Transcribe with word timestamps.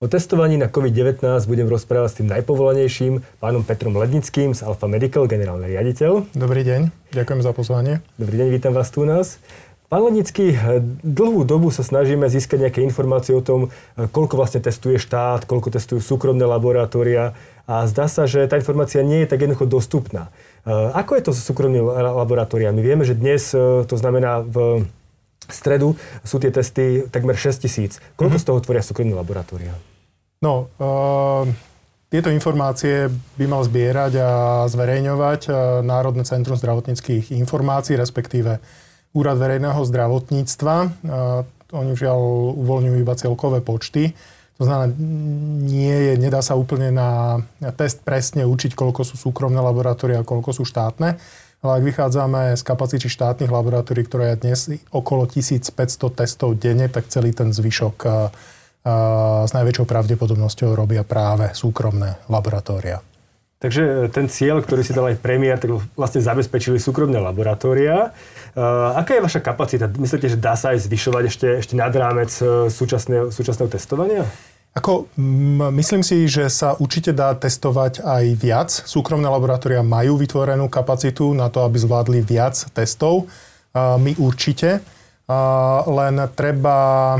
O 0.00 0.08
testovaní 0.08 0.56
na 0.56 0.72
COVID-19 0.72 1.20
budem 1.44 1.68
rozprávať 1.68 2.08
s 2.08 2.16
tým 2.16 2.32
najpovolanejším, 2.32 3.20
pánom 3.36 3.60
Petrom 3.60 3.92
Lednickým 4.00 4.56
z 4.56 4.64
Alfa 4.64 4.88
Medical, 4.88 5.28
generálny 5.28 5.68
riaditeľ. 5.76 6.24
Dobrý 6.32 6.64
deň, 6.64 7.12
ďakujem 7.12 7.40
za 7.44 7.52
pozvanie. 7.52 8.00
Dobrý 8.16 8.40
deň, 8.40 8.48
vítam 8.48 8.72
vás 8.72 8.88
tu 8.88 9.04
u 9.04 9.06
nás. 9.06 9.36
Pán 9.92 10.08
Lednický, 10.08 10.56
dlhú 11.04 11.44
dobu 11.44 11.68
sa 11.68 11.84
snažíme 11.84 12.32
získať 12.32 12.64
nejaké 12.64 12.80
informácie 12.80 13.36
o 13.36 13.44
tom, 13.44 13.68
koľko 14.00 14.40
vlastne 14.40 14.64
testuje 14.64 14.96
štát, 14.96 15.44
koľko 15.44 15.68
testujú 15.68 16.00
súkromné 16.00 16.48
laboratória 16.48 17.36
a 17.68 17.84
zdá 17.84 18.08
sa, 18.08 18.24
že 18.24 18.48
tá 18.48 18.56
informácia 18.56 19.04
nie 19.04 19.28
je 19.28 19.36
tak 19.36 19.44
jednoducho 19.44 19.68
dostupná. 19.68 20.32
Ako 20.96 21.20
je 21.20 21.28
to 21.28 21.36
so 21.36 21.44
súkromnými 21.44 21.84
laboratóriami? 22.24 22.80
Vieme, 22.80 23.04
že 23.04 23.12
dnes, 23.12 23.52
to 23.84 23.96
znamená 24.00 24.40
v 24.48 24.88
stredu, 25.52 25.92
sú 26.24 26.40
tie 26.40 26.48
testy 26.48 27.04
takmer 27.12 27.36
6 27.36 27.68
tisíc. 27.68 28.00
Koľko 28.16 28.40
mm-hmm. 28.40 28.40
z 28.40 28.48
toho 28.48 28.64
tvoria 28.64 28.80
súkromné 28.80 29.12
laboratória? 29.12 29.76
No, 30.40 30.72
uh, 30.80 31.44
tieto 32.08 32.32
informácie 32.32 33.12
by 33.36 33.44
mal 33.44 33.60
zbierať 33.60 34.12
a 34.24 34.30
zverejňovať 34.72 35.40
uh, 35.52 35.54
Národné 35.84 36.24
centrum 36.24 36.56
zdravotníckých 36.56 37.36
informácií, 37.36 37.92
respektíve 38.00 38.56
Úrad 39.12 39.36
verejného 39.36 39.76
zdravotníctva. 39.84 40.74
Uh, 40.80 41.44
oni 41.76 41.92
žiaľ 41.92 42.56
uvoľňujú 42.56 42.96
iba 43.04 43.14
celkové 43.20 43.60
počty. 43.60 44.16
To 44.56 44.64
znamená, 44.64 44.88
nie 45.68 45.92
je, 45.92 46.12
nedá 46.16 46.40
sa 46.40 46.56
úplne 46.56 46.88
na 46.88 47.44
test 47.76 48.00
presne 48.00 48.48
učiť, 48.48 48.72
koľko 48.72 49.04
sú 49.04 49.20
súkromné 49.20 49.60
laboratória 49.60 50.24
a 50.24 50.28
koľko 50.28 50.56
sú 50.56 50.64
štátne. 50.64 51.20
Ale 51.60 51.72
ak 51.76 51.84
vychádzame 51.84 52.56
z 52.56 52.62
kapacity 52.64 53.12
štátnych 53.12 53.52
laboratórií, 53.52 54.08
ktoré 54.08 54.32
je 54.32 54.40
dnes 54.40 54.60
okolo 54.88 55.28
1500 55.28 55.76
testov 56.16 56.56
denne, 56.56 56.88
tak 56.88 57.12
celý 57.12 57.36
ten 57.36 57.52
zvyšok 57.52 57.96
s 58.80 59.50
najväčšou 59.52 59.84
pravdepodobnosťou 59.84 60.72
robia 60.72 61.04
práve 61.04 61.52
súkromné 61.52 62.16
laboratória. 62.32 63.04
Takže 63.60 63.82
e, 63.84 63.92
ten 64.08 64.24
cieľ, 64.24 64.64
ktorý 64.64 64.80
si 64.80 64.96
dal 64.96 65.12
aj 65.12 65.20
premiér, 65.20 65.60
tak 65.60 65.76
vlastne 65.92 66.24
zabezpečili 66.24 66.80
súkromné 66.80 67.20
laboratória. 67.20 68.16
Uh, 68.50 68.96
aká 68.96 69.14
je 69.14 69.22
vaša 69.22 69.44
kapacita? 69.44 69.84
Myslíte, 69.86 70.32
že 70.32 70.40
dá 70.40 70.56
sa 70.56 70.72
aj 70.72 70.88
zvyšovať 70.88 71.24
ešte, 71.28 71.46
ešte 71.60 71.74
nad 71.76 71.92
rámec 71.92 72.32
e, 72.40 72.72
súčasného, 72.72 73.28
súčasného 73.28 73.68
testovania? 73.68 74.24
Ako, 74.70 75.10
myslím 75.76 76.00
si, 76.00 76.30
že 76.30 76.46
sa 76.46 76.78
určite 76.78 77.10
dá 77.12 77.34
testovať 77.36 78.00
aj 78.00 78.24
viac. 78.38 78.70
Súkromné 78.70 79.26
laboratória 79.26 79.84
majú 79.84 80.14
vytvorenú 80.14 80.70
kapacitu 80.70 81.34
na 81.34 81.50
to, 81.50 81.66
aby 81.66 81.74
zvládli 81.74 82.22
viac 82.22 82.54
testov. 82.70 83.26
My 83.74 84.14
určite 84.14 84.78
len 85.86 86.16
treba 86.34 86.78
e, 87.14 87.18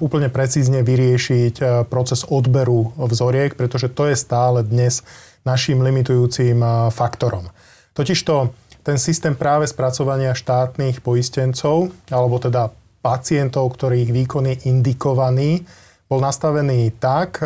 úplne 0.00 0.32
precízne 0.32 0.80
vyriešiť 0.80 1.54
e, 1.60 1.64
proces 1.84 2.24
odberu 2.24 2.96
vzoriek, 2.96 3.52
pretože 3.58 3.92
to 3.92 4.08
je 4.08 4.16
stále 4.16 4.64
dnes 4.64 5.04
našim 5.44 5.84
limitujúcim 5.84 6.56
e, 6.62 6.68
faktorom. 6.88 7.50
Totižto 7.92 8.54
ten 8.84 9.00
systém 9.00 9.32
práve 9.32 9.68
spracovania 9.68 10.36
štátnych 10.36 11.00
poistencov, 11.00 11.92
alebo 12.12 12.36
teda 12.36 12.68
pacientov, 13.00 13.72
ktorých 13.76 14.12
výkon 14.12 14.44
je 14.44 14.56
indikovaný, 14.68 15.64
bol 16.04 16.20
nastavený 16.20 16.92
tak, 17.00 17.40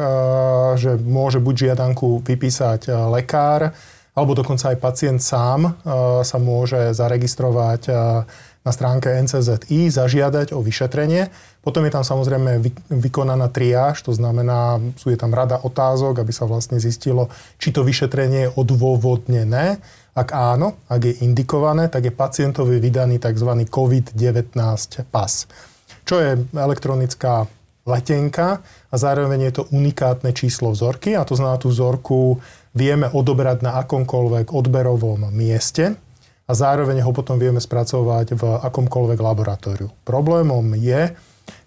že 0.74 0.98
môže 0.98 1.38
buď 1.38 1.70
žiadanku 1.70 2.26
vypísať 2.26 2.91
lekár, 3.06 3.70
alebo 4.19 4.34
dokonca 4.34 4.74
aj 4.74 4.82
pacient 4.82 5.22
sám 5.22 5.78
sa 6.26 6.38
môže 6.42 6.91
zaregistrovať 6.91 7.86
na 8.67 8.70
stránke 8.75 9.09
NCZI, 9.09 9.89
zažiadať 9.89 10.53
o 10.53 10.61
vyšetrenie. 10.61 11.31
Potom 11.62 11.87
je 11.87 11.92
tam 11.95 12.05
samozrejme 12.05 12.61
vykonaná 12.91 13.48
triáž, 13.48 14.03
to 14.03 14.12
znamená, 14.12 14.83
sú 14.98 15.09
je 15.15 15.19
tam 15.19 15.33
rada 15.33 15.62
otázok, 15.62 16.20
aby 16.20 16.33
sa 16.34 16.45
vlastne 16.45 16.77
zistilo, 16.83 17.31
či 17.56 17.70
to 17.70 17.87
vyšetrenie 17.87 18.48
je 18.48 18.55
odôvodnené. 18.59 19.78
Ak 20.19 20.34
áno, 20.34 20.83
ak 20.91 21.00
je 21.06 21.15
indikované, 21.23 21.87
tak 21.87 22.11
je 22.11 22.12
pacientovi 22.12 22.82
vydaný 22.82 23.22
tzv. 23.22 23.50
COVID-19 23.71 24.59
pas, 25.15 25.32
čo 26.03 26.16
je 26.19 26.37
elektronická 26.53 27.47
letenka 27.88 28.61
a 28.93 28.94
zároveň 29.00 29.49
je 29.49 29.53
to 29.62 29.65
unikátne 29.72 30.37
číslo 30.37 30.77
vzorky 30.77 31.16
a 31.16 31.25
to 31.25 31.38
znamená, 31.38 31.56
tú 31.56 31.72
vzorku 31.72 32.37
vieme 32.77 33.09
odobrať 33.09 33.65
na 33.65 33.81
akomkoľvek 33.81 34.53
odberovom 34.53 35.32
mieste 35.32 35.97
a 36.48 36.53
zároveň 36.56 37.04
ho 37.04 37.12
potom 37.12 37.36
vieme 37.36 37.60
spracovať 37.60 38.32
v 38.32 38.42
akomkoľvek 38.64 39.19
laboratóriu. 39.20 39.92
Problémom 40.09 40.64
je, 40.81 41.12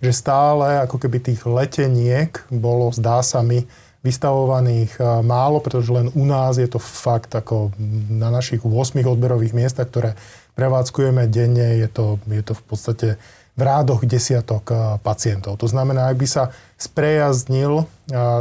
že 0.02 0.12
stále 0.12 0.81
ako 0.81 0.97
keby 0.97 1.22
tých 1.22 1.46
leteniek 1.46 2.34
bolo, 2.50 2.90
zdá 2.90 3.22
sa 3.22 3.46
mi, 3.46 3.70
vystavovaných 4.02 4.97
e, 4.97 5.02
málo, 5.22 5.62
pretože 5.62 5.94
len 5.94 6.09
u 6.18 6.25
nás 6.25 6.58
je 6.58 6.66
to 6.66 6.81
fakt 6.81 7.38
ako 7.38 7.70
na 8.09 8.34
našich 8.34 8.66
8 8.66 8.97
odberových 9.06 9.53
miestach, 9.53 9.94
ktoré 9.94 10.18
prevádzkujeme 10.58 11.30
denne, 11.30 11.78
je 11.78 11.90
to, 11.90 12.18
je 12.25 12.41
to 12.41 12.53
v 12.58 12.64
podstate 12.66 13.08
v 13.52 13.62
rádoch 13.62 14.02
desiatok 14.02 14.74
e, 14.74 14.75
pacientov. 15.06 15.62
To 15.62 15.70
znamená, 15.70 16.09
ak 16.09 16.18
by 16.18 16.28
sa 16.28 16.44
sprejaznil 16.81 17.86
e, 17.86 17.86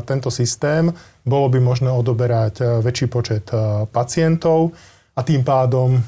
tento 0.08 0.32
systém, 0.32 0.88
bolo 1.28 1.52
by 1.52 1.60
možné 1.60 1.92
odoberať 1.92 2.80
väčší 2.80 3.12
počet 3.12 3.52
pacientov 3.92 4.72
a 5.12 5.20
tým 5.20 5.44
pádom 5.44 6.00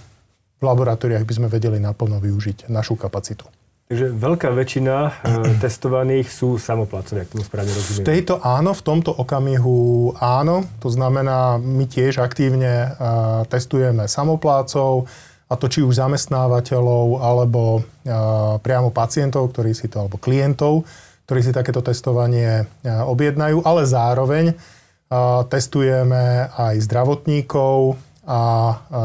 v 0.62 0.64
laboratóriách 0.70 1.26
by 1.26 1.34
sme 1.42 1.48
vedeli 1.50 1.82
naplno 1.82 2.22
využiť 2.22 2.70
našu 2.70 2.94
kapacitu. 2.94 3.50
Takže 3.92 4.08
veľká 4.08 4.48
väčšina 4.56 4.94
e, 5.04 5.10
testovaných 5.68 6.30
sú 6.30 6.56
samoplacovia, 6.56 7.26
ak 7.26 7.34
tomu 7.34 7.44
správne 7.44 7.76
rozumiem. 7.76 8.00
V 8.00 8.08
tejto 8.08 8.40
áno, 8.40 8.72
v 8.72 8.82
tomto 8.86 9.12
okamihu 9.12 10.14
áno. 10.16 10.64
To 10.80 10.88
znamená, 10.88 11.60
my 11.60 11.84
tiež 11.84 12.22
aktívne 12.22 12.72
e, 12.72 12.88
testujeme 13.52 14.08
samoplácov, 14.08 15.10
a 15.52 15.60
to 15.60 15.68
či 15.68 15.84
už 15.84 16.00
zamestnávateľov, 16.00 17.20
alebo 17.20 17.62
e, 17.76 18.08
priamo 18.64 18.88
pacientov, 18.88 19.52
ktorí 19.52 19.76
si 19.76 19.92
to, 19.92 20.08
alebo 20.08 20.16
klientov, 20.16 20.88
ktorí 21.28 21.44
si 21.44 21.52
takéto 21.52 21.84
testovanie 21.84 22.64
objednajú, 22.82 23.60
ale 23.62 23.86
zároveň 23.86 24.52
testujeme 25.48 26.50
aj 26.56 26.82
zdravotníkov, 26.88 28.00
a 28.26 28.40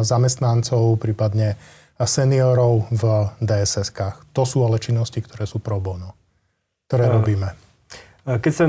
zamestnancov, 0.05 1.01
prípadne 1.01 1.57
seniorov 1.97 2.85
v 2.93 3.33
DSS-kách. 3.41 4.29
To 4.37 4.45
sú 4.45 4.61
ale 4.61 4.77
činnosti, 4.77 5.17
ktoré 5.25 5.49
sú 5.49 5.57
pro 5.57 5.81
bono, 5.81 6.13
ktoré 6.85 7.09
robíme. 7.09 7.67
Keď 8.27 8.51
sa, 8.51 8.67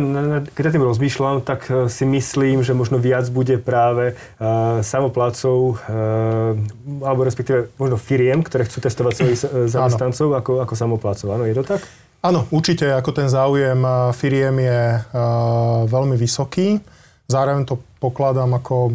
keď 0.55 0.71
tým 0.71 0.87
rozmýšľam, 0.87 1.43
tak 1.43 1.67
e, 1.67 1.91
si 1.91 2.07
myslím, 2.07 2.63
že 2.63 2.79
možno 2.79 3.03
viac 3.03 3.27
bude 3.27 3.59
práve 3.59 4.15
uh, 4.15 4.79
samoplácov, 4.87 5.59
uh, 5.75 6.55
alebo 7.03 7.27
respektíve 7.27 7.75
možno 7.75 7.99
firiem, 7.99 8.47
ktoré 8.47 8.71
chcú 8.71 8.87
testovať 8.87 9.13
svojich 9.19 9.39
zamestnancov 9.75 10.39
ako, 10.39 10.63
ako 10.63 10.75
samoplácov. 10.79 11.27
Áno, 11.35 11.43
je 11.43 11.59
to 11.59 11.67
tak? 11.67 11.83
Áno, 12.23 12.47
určite, 12.55 12.87
ako 12.95 13.11
ten 13.11 13.27
záujem 13.27 13.83
firiem 14.15 14.63
je 14.63 14.83
uh, 14.95 15.91
veľmi 15.91 16.15
vysoký. 16.15 16.79
Zároveň 17.27 17.67
to 17.67 17.83
pokladám 17.99 18.55
ako 18.59 18.91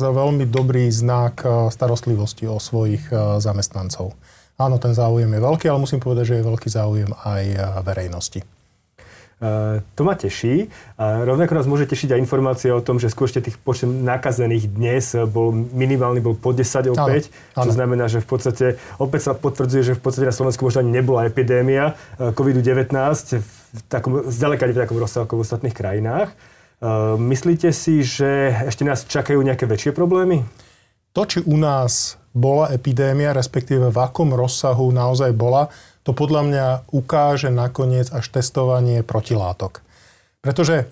za 0.00 0.10
veľmi 0.10 0.48
dobrý 0.48 0.88
znak 0.88 1.44
eh, 1.44 1.68
starostlivosti 1.70 2.48
o 2.48 2.56
svojich 2.56 3.08
eh, 3.12 3.38
zamestnancov. 3.40 4.16
Áno, 4.54 4.78
ten 4.78 4.94
záujem 4.94 5.28
je 5.28 5.40
veľký, 5.42 5.66
ale 5.66 5.82
musím 5.82 5.98
povedať, 5.98 6.30
že 6.30 6.34
je 6.40 6.48
veľký 6.48 6.68
záujem 6.70 7.10
aj 7.24 7.42
eh, 7.44 7.60
verejnosti. 7.84 8.42
To 9.98 10.02
ma 10.08 10.16
teší. 10.16 10.72
A 10.96 11.20
rovnako 11.26 11.52
nás 11.52 11.68
môže 11.68 11.84
tešiť 11.84 12.16
aj 12.16 12.22
informácia 12.22 12.72
o 12.72 12.80
tom, 12.80 12.96
že 12.96 13.12
skôršte 13.12 13.44
tých 13.44 13.60
počet 13.60 13.90
nakazených 13.92 14.72
dnes 14.72 15.12
bol 15.28 15.52
minimálny, 15.52 16.24
bol 16.24 16.32
po 16.32 16.56
10 16.56 16.96
opäť. 16.96 17.28
Áno, 17.28 17.60
áno. 17.60 17.64
To 17.68 17.70
znamená, 17.76 18.04
že 18.08 18.24
v 18.24 18.28
podstate 18.30 18.66
opäť 18.96 19.20
sa 19.28 19.32
potvrdzuje, 19.36 19.82
že 19.84 19.94
v 19.98 20.00
podstate 20.00 20.32
na 20.32 20.32
Slovensku 20.32 20.64
možno 20.64 20.80
ani 20.80 20.96
nebola 20.96 21.28
epidémia 21.28 21.92
COVID-19 22.16 22.88
v 23.44 23.80
takom, 23.84 24.24
zďaleka 24.32 24.64
v 24.64 24.80
takom 24.80 24.96
rozsahu 24.96 25.28
ako 25.28 25.36
v 25.36 25.44
ostatných 25.44 25.76
krajinách. 25.76 26.32
Ehm, 26.84 27.16
myslíte 27.32 27.72
si, 27.72 28.04
že 28.04 28.52
ešte 28.68 28.84
nás 28.84 29.08
čakajú 29.08 29.40
nejaké 29.40 29.64
väčšie 29.64 29.96
problémy? 29.96 30.44
To, 31.16 31.24
či 31.24 31.40
u 31.40 31.56
nás 31.56 32.20
bola 32.36 32.68
epidémia, 32.68 33.32
respektíve 33.32 33.88
v 33.88 33.98
akom 34.02 34.36
rozsahu 34.36 34.92
naozaj 34.92 35.32
bola, 35.32 35.72
to 36.04 36.12
podľa 36.12 36.42
mňa 36.44 36.66
ukáže 36.92 37.48
nakoniec 37.48 38.12
až 38.12 38.28
testovanie 38.28 39.00
protilátok. 39.00 39.80
Pretože 40.44 40.84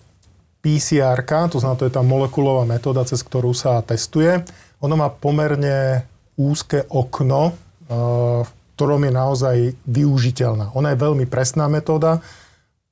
PCR, 0.64 1.20
to 1.52 1.60
znamená, 1.60 1.76
to 1.76 1.88
je 1.90 1.92
tá 1.92 2.00
molekulová 2.00 2.64
metóda, 2.64 3.04
cez 3.04 3.20
ktorú 3.20 3.52
sa 3.52 3.84
testuje, 3.84 4.40
ono 4.80 4.94
má 4.96 5.12
pomerne 5.12 6.08
úzke 6.40 6.88
okno, 6.88 7.52
ehm, 7.92 8.48
v 8.48 8.50
ktorom 8.80 9.04
je 9.04 9.12
naozaj 9.12 9.56
využiteľná. 9.84 10.72
Ona 10.72 10.96
je 10.96 11.02
veľmi 11.04 11.28
presná 11.28 11.68
metóda, 11.68 12.24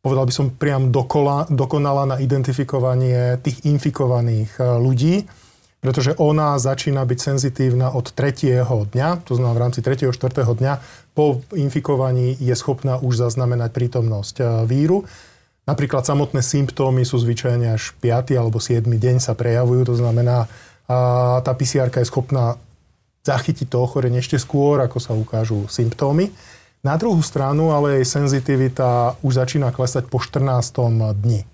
povedal 0.00 0.24
by 0.24 0.34
som 0.34 0.46
priam 0.52 0.88
dokola, 0.88 1.44
dokonala 1.52 2.08
na 2.08 2.16
identifikovanie 2.16 3.36
tých 3.44 3.68
infikovaných 3.68 4.50
e, 4.56 4.62
ľudí, 4.80 5.14
pretože 5.80 6.16
ona 6.20 6.60
začína 6.60 7.04
byť 7.04 7.18
senzitívna 7.20 7.92
od 7.92 8.12
tretieho 8.12 8.84
dňa, 8.92 9.24
to 9.24 9.36
znamená 9.36 9.56
v 9.56 9.62
rámci 9.64 9.80
tretieho, 9.80 10.12
štvrtého 10.12 10.52
dňa 10.56 10.74
po 11.12 11.44
infikovaní 11.56 12.36
je 12.40 12.52
schopná 12.56 13.00
už 13.00 13.20
zaznamenať 13.20 13.70
prítomnosť 13.76 14.36
e, 14.40 14.44
víru. 14.64 15.04
Napríklad 15.68 16.02
samotné 16.02 16.40
symptómy 16.40 17.04
sú 17.04 17.20
zvyčajne 17.20 17.76
až 17.76 17.92
5. 18.00 18.34
alebo 18.34 18.58
7. 18.58 18.82
deň 18.90 19.22
sa 19.22 19.36
prejavujú, 19.36 19.92
to 19.92 19.96
znamená, 20.00 20.50
tá 21.46 21.52
PCR 21.54 21.86
je 21.94 22.10
schopná 22.10 22.58
zachytiť 23.22 23.70
to 23.70 23.78
ochorenie 23.78 24.18
ešte 24.18 24.40
skôr, 24.40 24.80
ako 24.82 24.98
sa 24.98 25.14
ukážu 25.14 25.70
symptómy. 25.70 26.32
Na 26.80 26.96
druhú 26.96 27.20
stranu 27.20 27.76
ale 27.76 28.00
jej 28.00 28.08
senzitivita 28.08 29.20
už 29.20 29.36
začína 29.36 29.68
klesať 29.68 30.08
po 30.08 30.16
14. 30.16 30.48
dni. 31.12 31.44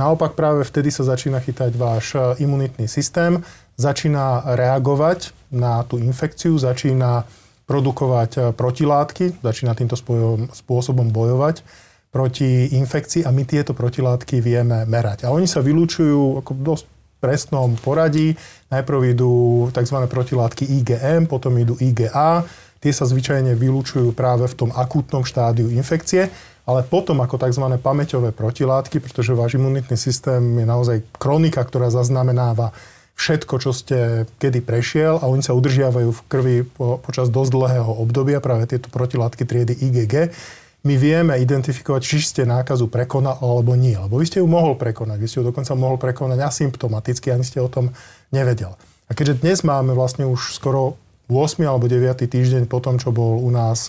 Naopak 0.00 0.32
práve 0.32 0.64
vtedy 0.64 0.88
sa 0.88 1.04
začína 1.04 1.44
chytať 1.44 1.76
váš 1.76 2.16
e, 2.16 2.40
imunitný 2.40 2.88
systém, 2.88 3.44
začína 3.76 4.56
reagovať 4.56 5.36
na 5.52 5.84
tú 5.84 6.00
infekciu, 6.00 6.56
začína 6.56 7.28
produkovať 7.68 8.30
e, 8.32 8.40
protilátky, 8.56 9.44
začína 9.44 9.76
týmto 9.76 10.00
spôsobom 10.48 11.12
bojovať 11.12 11.60
proti 12.08 12.72
infekcii 12.72 13.28
a 13.28 13.30
my 13.36 13.44
tieto 13.44 13.76
protilátky 13.76 14.40
vieme 14.40 14.88
merať. 14.88 15.28
A 15.28 15.36
oni 15.36 15.44
sa 15.44 15.60
vylúčujú 15.60 16.40
ako 16.40 16.52
dosť 16.56 16.84
presnom 17.20 17.76
poradí. 17.76 18.32
Najprv 18.72 19.12
idú 19.12 19.68
tzv. 19.76 20.08
protilátky 20.08 20.64
IgM, 20.80 21.28
potom 21.28 21.52
idú 21.60 21.76
IgA. 21.76 22.48
Tie 22.80 22.92
sa 22.96 23.04
zvyčajne 23.04 23.52
vylúčujú 23.56 24.16
práve 24.16 24.48
v 24.48 24.56
tom 24.56 24.70
akútnom 24.72 25.20
štádiu 25.20 25.68
infekcie, 25.68 26.32
ale 26.64 26.80
potom 26.80 27.20
ako 27.20 27.36
tzv. 27.36 27.64
pamäťové 27.76 28.32
protilátky, 28.32 29.04
pretože 29.04 29.36
váš 29.36 29.60
imunitný 29.60 30.00
systém 30.00 30.40
je 30.40 30.66
naozaj 30.66 31.04
kronika, 31.20 31.60
ktorá 31.60 31.92
zaznamenáva 31.92 32.72
všetko, 33.20 33.54
čo 33.60 33.76
ste 33.76 34.24
kedy 34.40 34.64
prešiel 34.64 35.20
a 35.20 35.28
oni 35.28 35.44
sa 35.44 35.52
udržiavajú 35.52 36.08
v 36.08 36.20
krvi 36.24 36.56
po, 36.64 36.96
počas 37.04 37.28
dosť 37.28 37.50
dlhého 37.52 37.92
obdobia, 38.00 38.40
práve 38.40 38.64
tieto 38.64 38.88
protilátky 38.88 39.44
triedy 39.44 39.76
IgG 39.76 40.32
my 40.80 40.96
vieme 40.96 41.36
identifikovať, 41.36 42.00
či 42.00 42.18
ste 42.24 42.42
nákazu 42.48 42.88
prekonal 42.88 43.36
alebo 43.44 43.76
nie. 43.76 43.92
Lebo 43.92 44.16
vy 44.16 44.24
ste 44.24 44.40
ju 44.40 44.48
mohol 44.48 44.80
prekonať. 44.80 45.20
Vy 45.20 45.28
ste 45.28 45.38
ju 45.44 45.52
dokonca 45.52 45.76
mohol 45.76 46.00
prekonať 46.00 46.40
asymptomaticky, 46.40 47.28
ani 47.28 47.44
ste 47.44 47.60
o 47.60 47.68
tom 47.68 47.92
nevedel. 48.32 48.72
A 49.04 49.12
keďže 49.12 49.44
dnes 49.44 49.60
máme 49.60 49.92
vlastne 49.92 50.24
už 50.24 50.56
skoro 50.56 50.96
8 51.30 51.62
alebo 51.62 51.86
9 51.86 52.26
týždeň 52.26 52.66
po 52.66 52.82
tom, 52.82 52.98
čo 52.98 53.14
bol 53.14 53.38
u 53.38 53.50
nás 53.54 53.86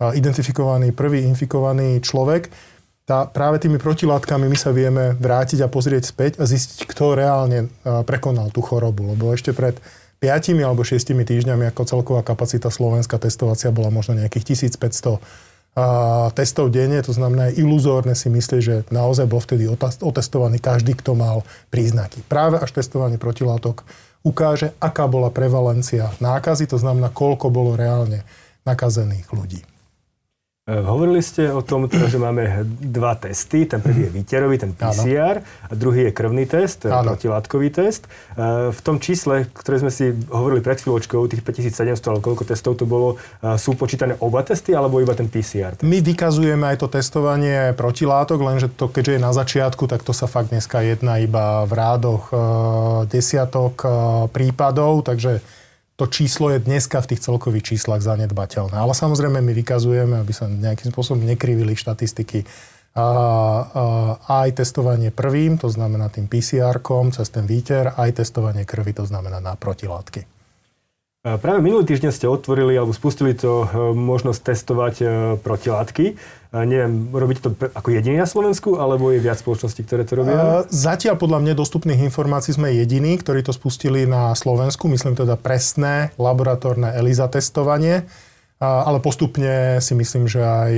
identifikovaný 0.00 0.90
prvý 0.96 1.22
infikovaný 1.28 2.00
človek, 2.02 2.48
tá, 3.04 3.28
práve 3.28 3.60
tými 3.60 3.76
protilátkami 3.76 4.48
my 4.48 4.56
sa 4.56 4.72
vieme 4.72 5.12
vrátiť 5.20 5.60
a 5.60 5.68
pozrieť 5.68 6.08
späť 6.08 6.40
a 6.40 6.48
zistiť, 6.48 6.88
kto 6.88 7.12
reálne 7.12 7.68
prekonal 8.08 8.48
tú 8.48 8.64
chorobu. 8.64 9.12
Lebo 9.12 9.28
ešte 9.36 9.52
pred 9.52 9.76
5 10.24 10.56
alebo 10.64 10.80
6 10.88 11.12
týždňami 11.12 11.68
ako 11.68 11.84
celková 11.84 12.24
kapacita 12.24 12.72
slovenská 12.72 13.20
testovacia 13.20 13.68
bola 13.68 13.92
možno 13.92 14.16
nejakých 14.16 14.56
1500 14.72 15.20
testov 16.32 16.70
denne, 16.70 17.02
to 17.02 17.10
znamená 17.10 17.50
iluzórne 17.50 18.14
si 18.14 18.30
myslieť, 18.30 18.60
že 18.62 18.76
naozaj 18.94 19.26
bol 19.26 19.42
vtedy 19.42 19.66
otestovaný 20.00 20.62
každý, 20.62 20.96
kto 20.96 21.12
mal 21.18 21.42
príznaky. 21.68 22.22
Práve 22.24 22.56
až 22.62 22.72
testovanie 22.72 23.18
protilátok 23.18 23.84
ukáže, 24.24 24.72
aká 24.80 25.04
bola 25.04 25.28
prevalencia 25.28 26.10
nákazy, 26.18 26.66
to 26.66 26.80
znamená, 26.80 27.12
koľko 27.12 27.52
bolo 27.52 27.76
reálne 27.76 28.24
nakazených 28.64 29.28
ľudí. 29.30 29.60
E, 30.64 30.80
hovorili 30.80 31.20
ste 31.20 31.52
o 31.52 31.60
tom, 31.60 31.92
teda, 31.92 32.08
že 32.08 32.16
máme 32.16 32.64
dva 32.80 33.12
testy. 33.20 33.68
Ten 33.68 33.84
prvý 33.84 34.08
je 34.08 34.16
výterový, 34.16 34.56
ten 34.56 34.72
PCR, 34.72 35.44
ano. 35.44 35.68
a 35.68 35.72
druhý 35.76 36.08
je 36.08 36.12
krvný 36.16 36.48
test, 36.48 36.88
ano. 36.88 37.12
protilátkový 37.12 37.68
test. 37.68 38.08
E, 38.32 38.72
v 38.72 38.80
tom 38.80 38.96
čísle, 38.96 39.44
ktoré 39.52 39.84
sme 39.84 39.92
si 39.92 40.16
hovorili 40.32 40.64
pred 40.64 40.80
chvíľočkou, 40.80 41.20
tých 41.28 41.44
5700, 41.44 42.08
alebo 42.08 42.32
koľko 42.32 42.48
testov 42.48 42.80
to 42.80 42.88
bolo, 42.88 43.20
e, 43.44 43.60
sú 43.60 43.76
počítané 43.76 44.16
oba 44.24 44.40
testy, 44.40 44.72
alebo 44.72 45.04
iba 45.04 45.12
ten 45.12 45.28
PCR 45.28 45.76
test? 45.76 45.84
My 45.84 46.00
vykazujeme 46.00 46.64
aj 46.64 46.80
to 46.80 46.88
testovanie 46.88 47.76
protilátok, 47.76 48.40
lenže 48.40 48.72
to, 48.72 48.88
keďže 48.88 49.12
je 49.12 49.20
na 49.20 49.36
začiatku, 49.36 49.84
tak 49.84 50.00
to 50.00 50.16
sa 50.16 50.24
fakt 50.24 50.48
dneska 50.48 50.80
jedná 50.80 51.20
iba 51.20 51.68
v 51.68 51.72
rádoch 51.76 52.32
desiatok 53.12 53.84
prípadov, 54.32 55.04
takže 55.04 55.44
to 55.94 56.10
číslo 56.10 56.50
je 56.50 56.58
dneska 56.58 56.98
v 56.98 57.14
tých 57.14 57.22
celkových 57.22 57.74
číslach 57.74 58.02
zanedbateľné. 58.02 58.74
Ale 58.74 58.94
samozrejme 58.94 59.38
my 59.38 59.52
vykazujeme, 59.54 60.18
aby 60.18 60.32
sa 60.34 60.50
nejakým 60.50 60.90
spôsobom 60.90 61.22
nekrivili 61.22 61.78
štatistiky, 61.78 62.42
a, 62.94 63.02
a, 63.02 63.06
aj 64.46 64.62
testovanie 64.62 65.10
prvým, 65.10 65.58
to 65.58 65.66
znamená 65.66 66.14
tým 66.14 66.30
PCR-kom 66.30 67.10
cez 67.10 67.26
ten 67.26 67.42
výter, 67.42 67.90
aj 67.90 68.22
testovanie 68.22 68.62
krvi, 68.62 68.94
to 68.94 69.02
znamená 69.02 69.42
na 69.42 69.58
protilátky. 69.58 70.30
Práve 71.24 71.64
minulý 71.64 71.88
týždeň 71.88 72.12
ste 72.12 72.28
otvorili 72.28 72.76
alebo 72.76 72.92
spustili 72.92 73.32
to 73.32 73.64
e, 73.64 73.96
možnosť 73.96 74.40
testovať 74.44 74.94
e, 75.00 75.06
protilátky. 75.40 76.20
Neviem, 76.54 77.10
robíte 77.10 77.42
to 77.42 77.50
ako 77.58 77.90
jediný 77.90 78.22
na 78.22 78.30
Slovensku, 78.30 78.78
alebo 78.78 79.10
je 79.10 79.18
viac 79.18 79.42
spoločností, 79.42 79.82
ktoré 79.82 80.06
to 80.06 80.22
robia? 80.22 80.62
Zatiaľ 80.70 81.18
podľa 81.18 81.42
mňa 81.42 81.58
dostupných 81.58 82.06
informácií 82.06 82.54
sme 82.54 82.70
jediní, 82.70 83.18
ktorí 83.18 83.42
to 83.42 83.50
spustili 83.50 84.06
na 84.06 84.30
Slovensku, 84.38 84.86
myslím 84.86 85.18
teda 85.18 85.34
presné 85.34 86.14
laboratórne 86.14 86.94
ELISA 86.94 87.26
testovanie 87.26 88.06
ale 88.62 89.02
postupne 89.02 89.82
si 89.82 89.92
myslím, 89.92 90.24
že 90.30 90.40
aj 90.40 90.72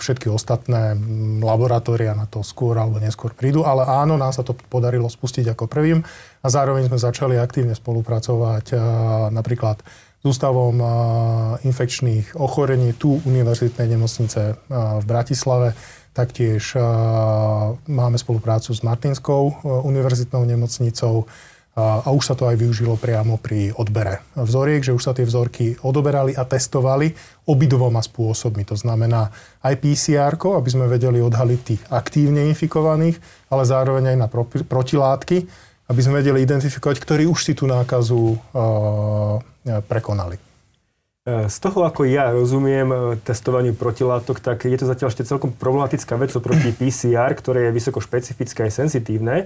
všetky 0.00 0.26
ostatné 0.32 0.98
laboratória 1.38 2.16
na 2.16 2.26
to 2.26 2.42
skôr 2.42 2.74
alebo 2.74 2.98
neskôr 2.98 3.30
prídu. 3.36 3.62
Ale 3.62 3.86
áno, 3.86 4.18
nám 4.18 4.34
sa 4.34 4.42
to 4.42 4.56
podarilo 4.56 5.06
spustiť 5.06 5.52
ako 5.52 5.70
prvým 5.70 6.02
a 6.42 6.46
zároveň 6.48 6.90
sme 6.90 6.98
začali 6.98 7.36
aktívne 7.38 7.76
spolupracovať 7.76 8.74
napríklad 9.30 9.78
s 10.20 10.24
Ústavom 10.28 10.76
infekčných 11.64 12.36
ochorení 12.36 12.92
tu 12.92 13.24
Univerzitnej 13.24 13.88
nemocnice 13.96 14.60
v 14.68 15.04
Bratislave. 15.08 15.72
Taktiež 16.12 16.76
máme 17.88 18.20
spoluprácu 18.20 18.76
s 18.76 18.84
Martinskou 18.84 19.64
univerzitnou 19.64 20.44
nemocnicou 20.44 21.24
a 21.78 22.10
už 22.12 22.26
sa 22.26 22.34
to 22.36 22.50
aj 22.50 22.58
využilo 22.60 22.98
priamo 23.00 23.40
pri 23.40 23.72
odbere 23.72 24.20
vzoriek, 24.36 24.84
že 24.84 24.92
už 24.92 25.00
sa 25.00 25.14
tie 25.16 25.24
vzorky 25.24 25.80
odoberali 25.80 26.36
a 26.36 26.44
testovali 26.44 27.14
obidvoma 27.46 28.02
spôsobmi. 28.04 28.66
To 28.68 28.76
znamená 28.76 29.30
aj 29.64 29.78
pcr 29.78 30.34
aby 30.36 30.68
sme 30.68 30.90
vedeli 30.90 31.22
odhaliť 31.22 31.60
tých 31.64 31.82
aktívne 31.88 32.44
infikovaných, 32.50 33.16
ale 33.48 33.62
zároveň 33.64 34.12
aj 34.12 34.16
na 34.18 34.28
protilátky, 34.66 35.69
aby 35.90 36.00
sme 36.00 36.22
vedeli 36.22 36.46
identifikovať, 36.46 36.96
ktorí 37.02 37.26
už 37.26 37.50
si 37.50 37.52
tú 37.58 37.66
nákazu 37.66 38.38
prekonali. 39.90 40.38
Z 41.28 41.56
toho, 41.60 41.84
ako 41.84 42.08
ja 42.08 42.32
rozumiem 42.32 42.88
e, 42.88 42.96
testovaniu 43.20 43.76
protilátok, 43.76 44.40
tak 44.40 44.64
je 44.64 44.72
to 44.72 44.88
zatiaľ 44.88 45.12
ešte 45.12 45.28
celkom 45.28 45.52
problematická 45.52 46.16
vec 46.16 46.32
oproti 46.32 46.72
PCR, 46.80 47.28
ktoré 47.36 47.68
je 47.68 47.76
vysoko 47.76 48.00
špecifické 48.00 48.64
a 48.64 48.72
senzitívne. 48.72 49.44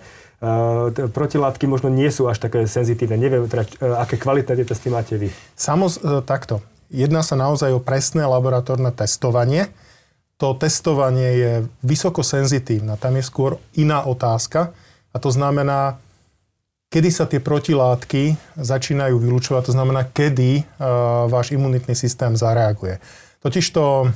Protilátky 0.94 1.66
možno 1.66 1.90
nie 1.90 2.06
sú 2.14 2.30
až 2.30 2.38
také 2.38 2.70
senzitívne. 2.70 3.18
Neviem, 3.18 3.50
teda, 3.50 3.66
aké 3.98 4.14
kvalitné 4.14 4.54
tie 4.54 4.66
testy 4.70 4.86
máte 4.86 5.18
vy. 5.18 5.34
Samoz, 5.58 5.98
takto. 6.22 6.62
Jedná 6.94 7.26
sa 7.26 7.34
naozaj 7.34 7.74
o 7.74 7.82
presné 7.82 8.22
laboratórne 8.22 8.94
testovanie. 8.94 9.66
To 10.38 10.54
testovanie 10.54 11.30
je 11.34 11.52
vysoko 11.82 12.22
senzitívne. 12.22 12.94
Tam 13.02 13.18
je 13.18 13.24
skôr 13.26 13.58
iná 13.74 14.06
otázka. 14.06 14.70
A 15.10 15.16
to 15.18 15.34
znamená, 15.34 15.98
kedy 16.94 17.10
sa 17.10 17.26
tie 17.26 17.42
protilátky 17.42 18.54
začínajú 18.54 19.18
vylúčovať, 19.18 19.66
to 19.66 19.72
znamená, 19.74 20.06
kedy 20.06 20.62
uh, 20.62 21.26
váš 21.26 21.50
imunitný 21.50 21.98
systém 21.98 22.38
zareaguje. 22.38 23.02
Totižto 23.42 23.82
uh, 24.06 24.12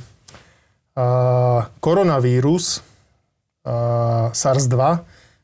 koronavírus 1.83 2.79
uh, 3.67 4.31
SARS-2 4.31 4.79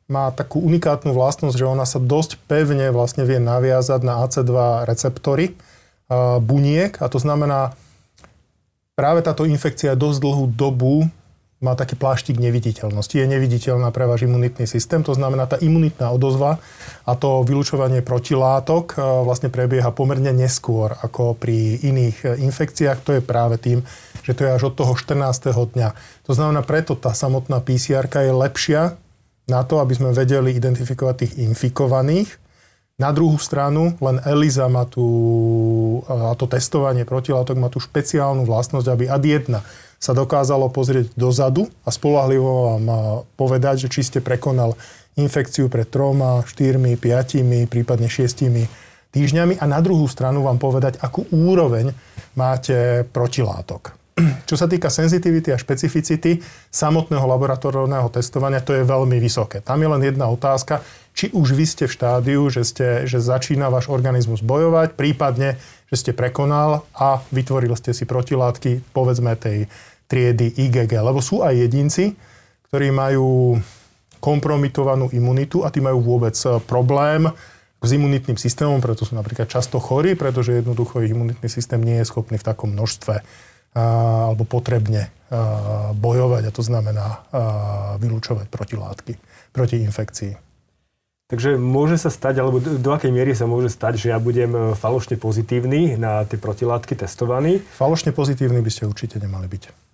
má 0.07 0.31
takú 0.31 0.63
unikátnu 0.63 1.11
vlastnosť, 1.11 1.59
že 1.59 1.67
ona 1.67 1.83
sa 1.83 1.99
dosť 1.99 2.39
pevne 2.47 2.87
vlastne 2.95 3.27
vie 3.27 3.43
naviazať 3.43 3.99
na 3.99 4.23
AC2 4.23 4.87
receptory 4.87 5.51
uh, 5.51 6.39
buniek 6.39 6.95
a 7.03 7.11
to 7.11 7.19
znamená, 7.19 7.75
práve 8.95 9.19
táto 9.19 9.43
infekcia 9.43 9.99
dosť 9.99 10.23
dlhú 10.23 10.45
dobu 10.55 11.11
má 11.63 11.71
taký 11.73 11.95
pláštik 11.95 12.35
neviditeľnosti. 12.35 13.15
Je 13.15 13.25
neviditeľná 13.25 13.87
pre 13.95 14.03
váš 14.03 14.27
imunitný 14.27 14.67
systém, 14.67 14.99
to 15.01 15.15
znamená 15.15 15.47
tá 15.47 15.55
imunitná 15.55 16.11
odozva 16.11 16.59
a 17.07 17.11
to 17.15 17.47
vylúčovanie 17.47 18.03
protilátok 18.03 18.93
e, 18.93 18.95
vlastne 19.23 19.47
prebieha 19.47 19.87
pomerne 19.95 20.35
neskôr 20.35 20.91
ako 20.99 21.39
pri 21.39 21.79
iných 21.79 22.17
e, 22.21 22.27
infekciách. 22.43 23.07
To 23.07 23.11
je 23.15 23.21
práve 23.23 23.55
tým, 23.55 23.79
že 24.21 24.35
to 24.35 24.43
je 24.43 24.51
až 24.51 24.67
od 24.67 24.75
toho 24.75 24.93
14. 24.99 25.55
dňa. 25.55 25.89
To 26.27 26.31
znamená, 26.35 26.59
preto 26.59 26.99
tá 26.99 27.15
samotná 27.15 27.63
PCR 27.63 28.11
je 28.11 28.33
lepšia 28.35 28.99
na 29.47 29.61
to, 29.63 29.79
aby 29.79 29.95
sme 29.95 30.11
vedeli 30.11 30.51
identifikovať 30.51 31.15
tých 31.23 31.33
infikovaných. 31.39 32.44
Na 32.95 33.11
druhú 33.11 33.35
stranu, 33.35 33.91
len 33.99 34.23
ELISA 34.23 34.71
má 34.71 34.87
tu, 34.87 35.03
a 36.07 36.31
to 36.39 36.47
testovanie 36.47 37.03
protilátok 37.03 37.59
má 37.59 37.67
tú 37.67 37.83
špeciálnu 37.83 38.47
vlastnosť, 38.47 38.87
aby 38.87 39.11
AD1 39.11 39.51
sa 39.99 40.15
dokázalo 40.15 40.71
pozrieť 40.71 41.11
dozadu 41.19 41.67
a 41.83 41.91
spolahlivo 41.91 42.79
vám 42.79 42.87
povedať, 43.35 43.87
že 43.87 43.91
či 43.91 44.01
ste 44.07 44.19
prekonal 44.23 44.79
infekciu 45.19 45.67
pred 45.67 45.91
troma, 45.91 46.47
štyrmi, 46.47 46.95
piatimi, 46.95 47.67
prípadne 47.67 48.07
šiestimi 48.07 48.63
týždňami 49.11 49.59
a 49.59 49.65
na 49.67 49.83
druhú 49.83 50.07
stranu 50.07 50.47
vám 50.47 50.55
povedať, 50.55 50.95
akú 51.03 51.27
úroveň 51.35 51.91
máte 52.39 53.03
protilátok. 53.11 54.04
Čo 54.49 54.55
sa 54.55 54.71
týka 54.71 54.87
senzitivity 54.87 55.51
a 55.51 55.59
špecificity 55.59 56.39
samotného 56.71 57.27
laboratórneho 57.27 58.07
testovania, 58.07 58.63
to 58.63 58.71
je 58.71 58.87
veľmi 58.87 59.19
vysoké. 59.19 59.59
Tam 59.59 59.83
je 59.83 59.91
len 59.91 59.99
jedna 59.99 60.31
otázka, 60.31 60.79
či 61.11 61.35
už 61.35 61.51
vy 61.51 61.65
ste 61.67 61.83
v 61.83 61.95
štádiu, 61.99 62.47
že, 62.47 62.63
ste, 62.63 62.87
že 63.03 63.19
začína 63.19 63.67
váš 63.67 63.91
organizmus 63.91 64.39
bojovať, 64.39 64.95
prípadne, 64.95 65.59
že 65.91 65.95
ste 65.99 66.11
prekonal 66.15 66.87
a 66.95 67.19
vytvorili 67.27 67.75
ste 67.75 67.91
si 67.91 68.07
protilátky, 68.07 68.95
povedzme 68.95 69.35
tej 69.35 69.67
triedy 70.07 70.47
IgG. 70.63 70.95
Lebo 70.95 71.19
sú 71.19 71.43
aj 71.43 71.67
jedinci, 71.67 72.15
ktorí 72.71 72.95
majú 72.95 73.59
kompromitovanú 74.23 75.11
imunitu 75.11 75.67
a 75.67 75.69
tí 75.69 75.83
majú 75.83 75.99
vôbec 76.15 76.35
eh, 76.47 76.55
problém 76.63 77.27
s 77.83 77.89
imunitným 77.91 78.39
systémom, 78.39 78.81
preto 78.81 79.05
sú 79.05 79.13
napríklad 79.13 79.45
často 79.45 79.77
chorí, 79.77 80.17
pretože 80.17 80.57
jednoducho 80.57 81.03
ich 81.03 81.13
imunitný 81.13 81.45
systém 81.51 81.83
nie 81.83 82.01
je 82.01 82.09
schopný 82.09 82.39
v 82.39 82.47
takom 82.47 82.73
množstve 82.73 83.21
alebo 83.75 84.47
potrebne 84.47 85.11
bojovať 85.99 86.43
a 86.47 86.55
to 86.55 86.63
znamená 86.63 87.07
vylúčovať 87.99 88.47
protilátky 88.47 89.19
proti 89.51 89.83
infekcii. 89.83 90.33
Takže 91.25 91.57
môže 91.57 91.97
sa 91.97 92.13
stať, 92.13 92.37
alebo 92.37 92.61
do, 92.61 92.77
do 92.77 92.93
akej 92.93 93.09
miery 93.09 93.33
sa 93.33 93.49
môže 93.49 93.73
stať, 93.73 93.97
že 93.97 94.13
ja 94.13 94.21
budem 94.21 94.77
falošne 94.77 95.17
pozitívny 95.17 95.97
na 95.97 96.21
tie 96.21 96.37
protilátky 96.37 96.93
testovaný? 97.01 97.65
Falošne 97.65 98.13
pozitívny 98.13 98.61
by 98.61 98.69
ste 98.69 98.85
určite 98.85 99.17
nemali 99.17 99.49
byť. 99.49 99.84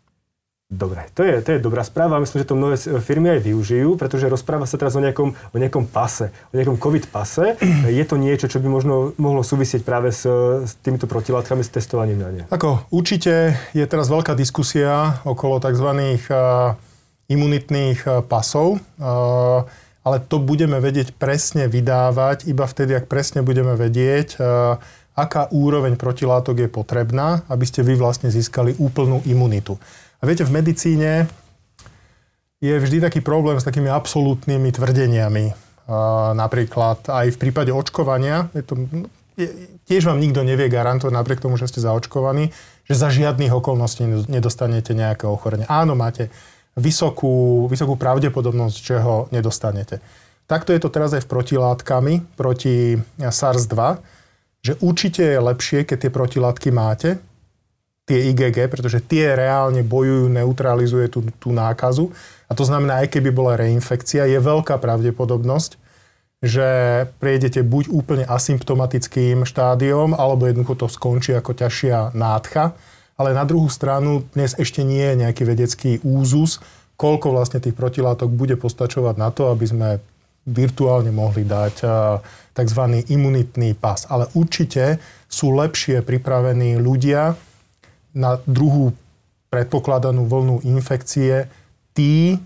Dobre, 0.71 1.03
to 1.11 1.27
je, 1.27 1.43
to 1.43 1.49
je 1.51 1.59
dobrá 1.59 1.83
správa. 1.83 2.23
Myslím, 2.23 2.47
že 2.47 2.47
to 2.47 2.55
mnohé 2.55 2.79
firmy 3.03 3.35
aj 3.35 3.43
využijú, 3.43 3.99
pretože 3.99 4.31
rozpráva 4.31 4.63
sa 4.63 4.79
teraz 4.79 4.95
o 4.95 5.03
nejakom, 5.03 5.35
o 5.35 5.57
nejakom 5.59 5.83
pase, 5.83 6.31
o 6.47 6.55
nejakom 6.55 6.79
COVID 6.79 7.11
pase. 7.11 7.59
Je 7.91 7.99
to 8.07 8.15
niečo, 8.15 8.47
čo 8.47 8.63
by 8.63 8.71
možno 8.71 9.11
mohlo 9.19 9.43
súvisieť 9.43 9.83
práve 9.83 10.15
s, 10.15 10.23
s 10.63 10.71
týmito 10.79 11.11
protilátkami, 11.11 11.59
s 11.59 11.75
testovaním 11.75 12.23
na 12.23 12.29
ne? 12.31 12.43
Ako, 12.47 12.87
určite 12.87 13.59
je 13.75 13.83
teraz 13.83 14.07
veľká 14.07 14.31
diskusia 14.31 15.19
okolo 15.27 15.59
tzv. 15.59 15.91
imunitných 17.27 18.23
pasov, 18.31 18.79
ale 20.07 20.17
to 20.23 20.39
budeme 20.39 20.79
vedieť 20.79 21.19
presne 21.19 21.67
vydávať 21.67 22.47
iba 22.47 22.63
vtedy, 22.63 22.95
ak 22.95 23.11
presne 23.11 23.43
budeme 23.43 23.75
vedieť, 23.75 24.39
aká 25.11 25.51
úroveň 25.51 25.99
protilátok 25.99 26.63
je 26.63 26.69
potrebná, 26.71 27.43
aby 27.51 27.67
ste 27.67 27.83
vy 27.83 27.99
vlastne 27.99 28.31
získali 28.31 28.79
úplnú 28.79 29.19
imunitu. 29.27 29.75
A 30.21 30.29
viete, 30.29 30.45
v 30.45 30.53
medicíne 30.53 31.25
je 32.61 32.77
vždy 32.77 33.01
taký 33.01 33.25
problém 33.25 33.57
s 33.57 33.65
takými 33.65 33.89
absolútnymi 33.89 34.69
tvrdeniami. 34.69 35.45
Napríklad 36.37 37.09
aj 37.09 37.33
v 37.33 37.41
prípade 37.41 37.73
očkovania, 37.73 38.53
je 38.53 38.63
to, 38.63 38.73
je, 39.33 39.49
tiež 39.89 40.05
vám 40.05 40.21
nikto 40.21 40.45
nevie 40.45 40.69
garantovať, 40.69 41.09
napriek 41.09 41.41
tomu, 41.41 41.57
že 41.57 41.65
ste 41.65 41.81
zaočkovaní, 41.81 42.53
že 42.85 42.93
za 42.93 43.09
žiadnych 43.09 43.49
okolností 43.49 44.05
nedostanete 44.29 44.93
nejaké 44.93 45.25
ochorenie. 45.25 45.65
Áno, 45.65 45.97
máte 45.97 46.29
vysokú, 46.77 47.65
vysokú 47.65 47.97
pravdepodobnosť, 47.97 48.77
že 48.77 48.95
ho 49.01 49.25
nedostanete. 49.33 49.99
Takto 50.45 50.71
je 50.71 50.79
to 50.79 50.93
teraz 50.93 51.17
aj 51.17 51.25
v 51.25 51.31
protilátkami 51.33 52.13
proti 52.37 52.95
SARS-2, 53.17 53.99
že 54.61 54.77
určite 54.85 55.25
je 55.25 55.39
lepšie, 55.41 55.83
keď 55.83 55.97
tie 55.97 56.11
protilátky 56.13 56.69
máte, 56.69 57.17
tie 58.05 58.33
IgG, 58.33 58.67
pretože 58.67 58.99
tie 59.05 59.37
reálne 59.37 59.85
bojujú, 59.85 60.27
neutralizuje 60.27 61.07
tú, 61.07 61.23
tú 61.37 61.53
nákazu. 61.53 62.09
A 62.49 62.57
to 62.57 62.65
znamená, 62.65 63.05
aj 63.05 63.13
keby 63.13 63.29
bola 63.31 63.55
reinfekcia, 63.55 64.27
je 64.27 64.39
veľká 64.41 64.81
pravdepodobnosť, 64.81 65.77
že 66.41 66.67
prejdete 67.21 67.61
buď 67.61 67.93
úplne 67.93 68.25
asymptomatickým 68.25 69.45
štádiom, 69.45 70.17
alebo 70.17 70.49
jednoducho 70.49 70.73
to 70.73 70.87
skončí 70.89 71.37
ako 71.37 71.53
ťažšia 71.53 72.17
nádcha. 72.17 72.73
Ale 73.21 73.37
na 73.37 73.45
druhú 73.45 73.69
stranu 73.69 74.25
dnes 74.33 74.57
ešte 74.57 74.81
nie 74.81 75.05
je 75.13 75.15
nejaký 75.21 75.43
vedecký 75.45 75.91
úzus, 76.01 76.57
koľko 76.97 77.37
vlastne 77.37 77.61
tých 77.61 77.77
protilátok 77.77 78.33
bude 78.33 78.57
postačovať 78.57 79.15
na 79.21 79.29
to, 79.29 79.53
aby 79.53 79.65
sme 79.69 79.89
virtuálne 80.41 81.13
mohli 81.13 81.45
dať 81.45 81.85
tzv. 82.57 82.81
imunitný 83.05 83.77
pas. 83.77 84.09
Ale 84.09 84.25
určite 84.33 84.97
sú 85.29 85.53
lepšie 85.53 86.01
pripravení 86.01 86.81
ľudia, 86.81 87.37
na 88.15 88.39
druhú 88.43 88.95
predpokladanú 89.51 90.27
vlnu 90.27 90.63
infekcie 90.63 91.47
tí, 91.91 92.39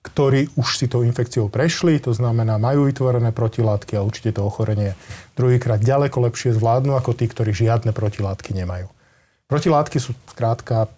ktorí 0.00 0.48
už 0.56 0.68
si 0.80 0.86
tou 0.88 1.04
infekciou 1.04 1.52
prešli, 1.52 2.00
to 2.00 2.12
znamená 2.16 2.56
majú 2.56 2.88
vytvorené 2.88 3.32
protilátky 3.36 4.00
a 4.00 4.04
určite 4.04 4.36
to 4.36 4.44
ochorenie 4.44 4.96
druhýkrát 5.36 5.80
ďaleko 5.80 6.24
lepšie 6.28 6.56
zvládnu 6.56 6.96
ako 6.96 7.12
tí, 7.12 7.28
ktorí 7.28 7.52
žiadne 7.52 7.92
protilátky 7.92 8.56
nemajú. 8.56 8.88
Protilátky 9.48 9.98
sú 10.00 10.16
skrátka 10.32 10.88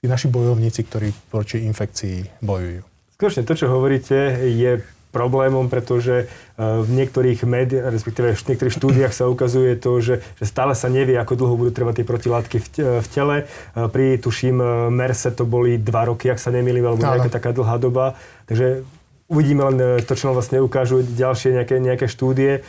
tí 0.00 0.08
naši 0.08 0.32
bojovníci, 0.32 0.80
ktorí 0.88 1.12
proti 1.28 1.60
infekcii 1.68 2.40
bojujú. 2.40 2.80
Skutočne 3.20 3.44
to, 3.44 3.52
čo 3.52 3.66
hovoríte, 3.68 4.16
je 4.48 4.80
problémom, 5.10 5.66
pretože 5.66 6.24
e, 6.24 6.26
v 6.58 6.90
niektorých 6.90 7.42
médiách, 7.42 7.90
respektíve 7.90 8.34
v 8.34 8.48
niektorých 8.54 8.74
štúdiách 8.74 9.12
sa 9.14 9.26
ukazuje 9.26 9.74
to, 9.76 9.98
že, 9.98 10.22
že 10.38 10.44
stále 10.46 10.72
sa 10.78 10.86
nevie, 10.86 11.18
ako 11.18 11.34
dlho 11.34 11.54
budú 11.58 11.70
trvať 11.74 12.02
tie 12.02 12.06
protilátky 12.06 12.56
v, 12.62 12.66
v 13.02 13.08
tele. 13.10 13.36
E, 13.42 13.44
pri, 13.90 14.16
tuším, 14.22 14.56
e, 14.62 14.66
MERSE 14.94 15.34
to 15.34 15.44
boli 15.44 15.76
dva 15.82 16.08
roky, 16.08 16.30
ak 16.30 16.38
sa 16.38 16.54
nemýlim, 16.54 16.86
alebo 16.86 17.02
nejaká 17.02 17.30
taká 17.30 17.50
dlhá 17.50 17.76
doba. 17.82 18.14
Takže 18.46 18.86
uvidíme 19.30 19.62
len 19.70 20.02
to, 20.02 20.18
čo 20.18 20.26
nám 20.26 20.42
vlastne 20.42 20.58
ukážu 20.58 21.06
ďalšie 21.06 21.54
nejaké, 21.54 21.78
nejaké 21.78 22.10
štúdie. 22.10 22.66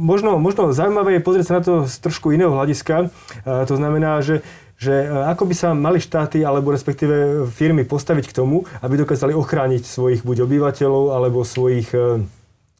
možno, 0.00 0.40
možno 0.40 0.72
zaujímavé 0.72 1.20
je 1.20 1.26
pozrieť 1.28 1.44
sa 1.44 1.54
na 1.60 1.62
to 1.62 1.72
z 1.84 1.92
trošku 2.00 2.32
iného 2.32 2.48
hľadiska. 2.48 3.12
to 3.44 3.74
znamená, 3.76 4.24
že 4.24 4.40
že 4.78 5.06
e, 5.06 5.08
ako 5.30 5.46
by 5.46 5.54
sa 5.54 5.68
mali 5.72 6.02
štáty 6.02 6.42
alebo 6.42 6.74
respektíve 6.74 7.46
firmy 7.50 7.86
postaviť 7.86 8.30
k 8.30 8.36
tomu, 8.36 8.66
aby 8.82 8.98
dokázali 8.98 9.32
ochrániť 9.34 9.82
svojich 9.86 10.20
buď 10.26 10.46
obyvateľov 10.46 11.14
alebo 11.14 11.46
svojich 11.46 11.90
e, 11.94 12.26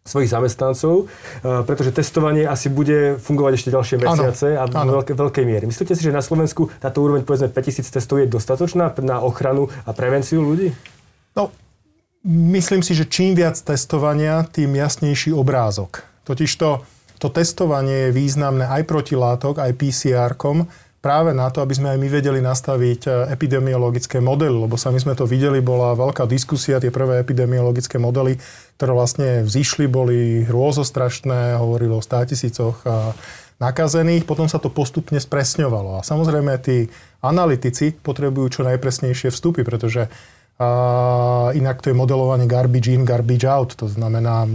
svojich 0.04 0.28
zamestnancov, 0.28 1.08
e, 1.40 1.64
pretože 1.64 1.96
testovanie 1.96 2.44
asi 2.44 2.68
bude 2.68 3.16
fungovať 3.16 3.52
ešte 3.56 3.70
ďalšie 3.72 3.96
mesiace 4.04 4.46
ano, 4.52 4.76
a 4.76 4.80
v 4.84 4.92
veľké, 5.00 5.12
veľkej 5.16 5.44
miery. 5.48 5.64
Myslíte 5.64 5.96
si, 5.96 6.04
že 6.04 6.12
na 6.12 6.20
Slovensku 6.20 6.68
táto 6.76 7.00
úroveň 7.00 7.24
povedzme 7.24 7.48
5000 7.48 7.88
testov 7.88 8.20
je 8.20 8.28
dostatočná 8.28 8.92
na 9.00 9.24
ochranu 9.24 9.72
a 9.88 9.96
prevenciu 9.96 10.44
ľudí? 10.44 10.76
No, 11.32 11.48
myslím 12.28 12.84
si, 12.84 12.92
že 12.92 13.08
čím 13.08 13.32
viac 13.32 13.56
testovania, 13.56 14.44
tým 14.44 14.76
jasnejší 14.76 15.32
obrázok. 15.32 16.04
Totižto 16.28 16.84
to 17.16 17.32
testovanie 17.32 18.12
je 18.12 18.16
významné 18.16 18.68
aj 18.68 18.84
proti 18.84 19.16
látok, 19.16 19.64
aj 19.64 19.72
PCR-kom, 19.80 20.68
práve 21.04 21.36
na 21.36 21.52
to, 21.52 21.60
aby 21.60 21.76
sme 21.76 21.92
aj 21.92 21.98
my 22.00 22.08
vedeli 22.08 22.40
nastaviť 22.40 23.00
e, 23.04 23.10
epidemiologické 23.36 24.24
modely, 24.24 24.56
lebo 24.56 24.80
sami 24.80 24.96
sme 24.96 25.12
to 25.12 25.28
videli, 25.28 25.60
bola 25.60 25.92
veľká 25.92 26.24
diskusia, 26.24 26.80
tie 26.80 26.88
prvé 26.88 27.20
epidemiologické 27.20 28.00
modely, 28.00 28.40
ktoré 28.80 28.92
vlastne 28.96 29.28
vzýšli, 29.44 29.84
boli 29.84 30.48
hrôzostrašné, 30.48 31.60
hovorilo 31.60 32.00
o 32.00 32.02
100 32.02 32.32
tisícoch 32.32 32.80
e, 32.80 33.12
nakazených, 33.60 34.24
potom 34.24 34.48
sa 34.48 34.56
to 34.56 34.72
postupne 34.72 35.20
spresňovalo. 35.20 36.00
A 36.00 36.06
samozrejme 36.08 36.56
tí 36.64 36.88
analytici 37.20 37.92
potrebujú 37.92 38.60
čo 38.60 38.60
najpresnejšie 38.64 39.28
vstupy, 39.28 39.60
pretože 39.60 40.08
a 40.54 41.50
inak 41.50 41.82
to 41.82 41.90
je 41.90 41.98
modelovanie 41.98 42.46
garbage 42.46 42.86
in, 42.86 43.02
garbage 43.02 43.42
out. 43.42 43.74
To 43.74 43.90
znamená, 43.90 44.46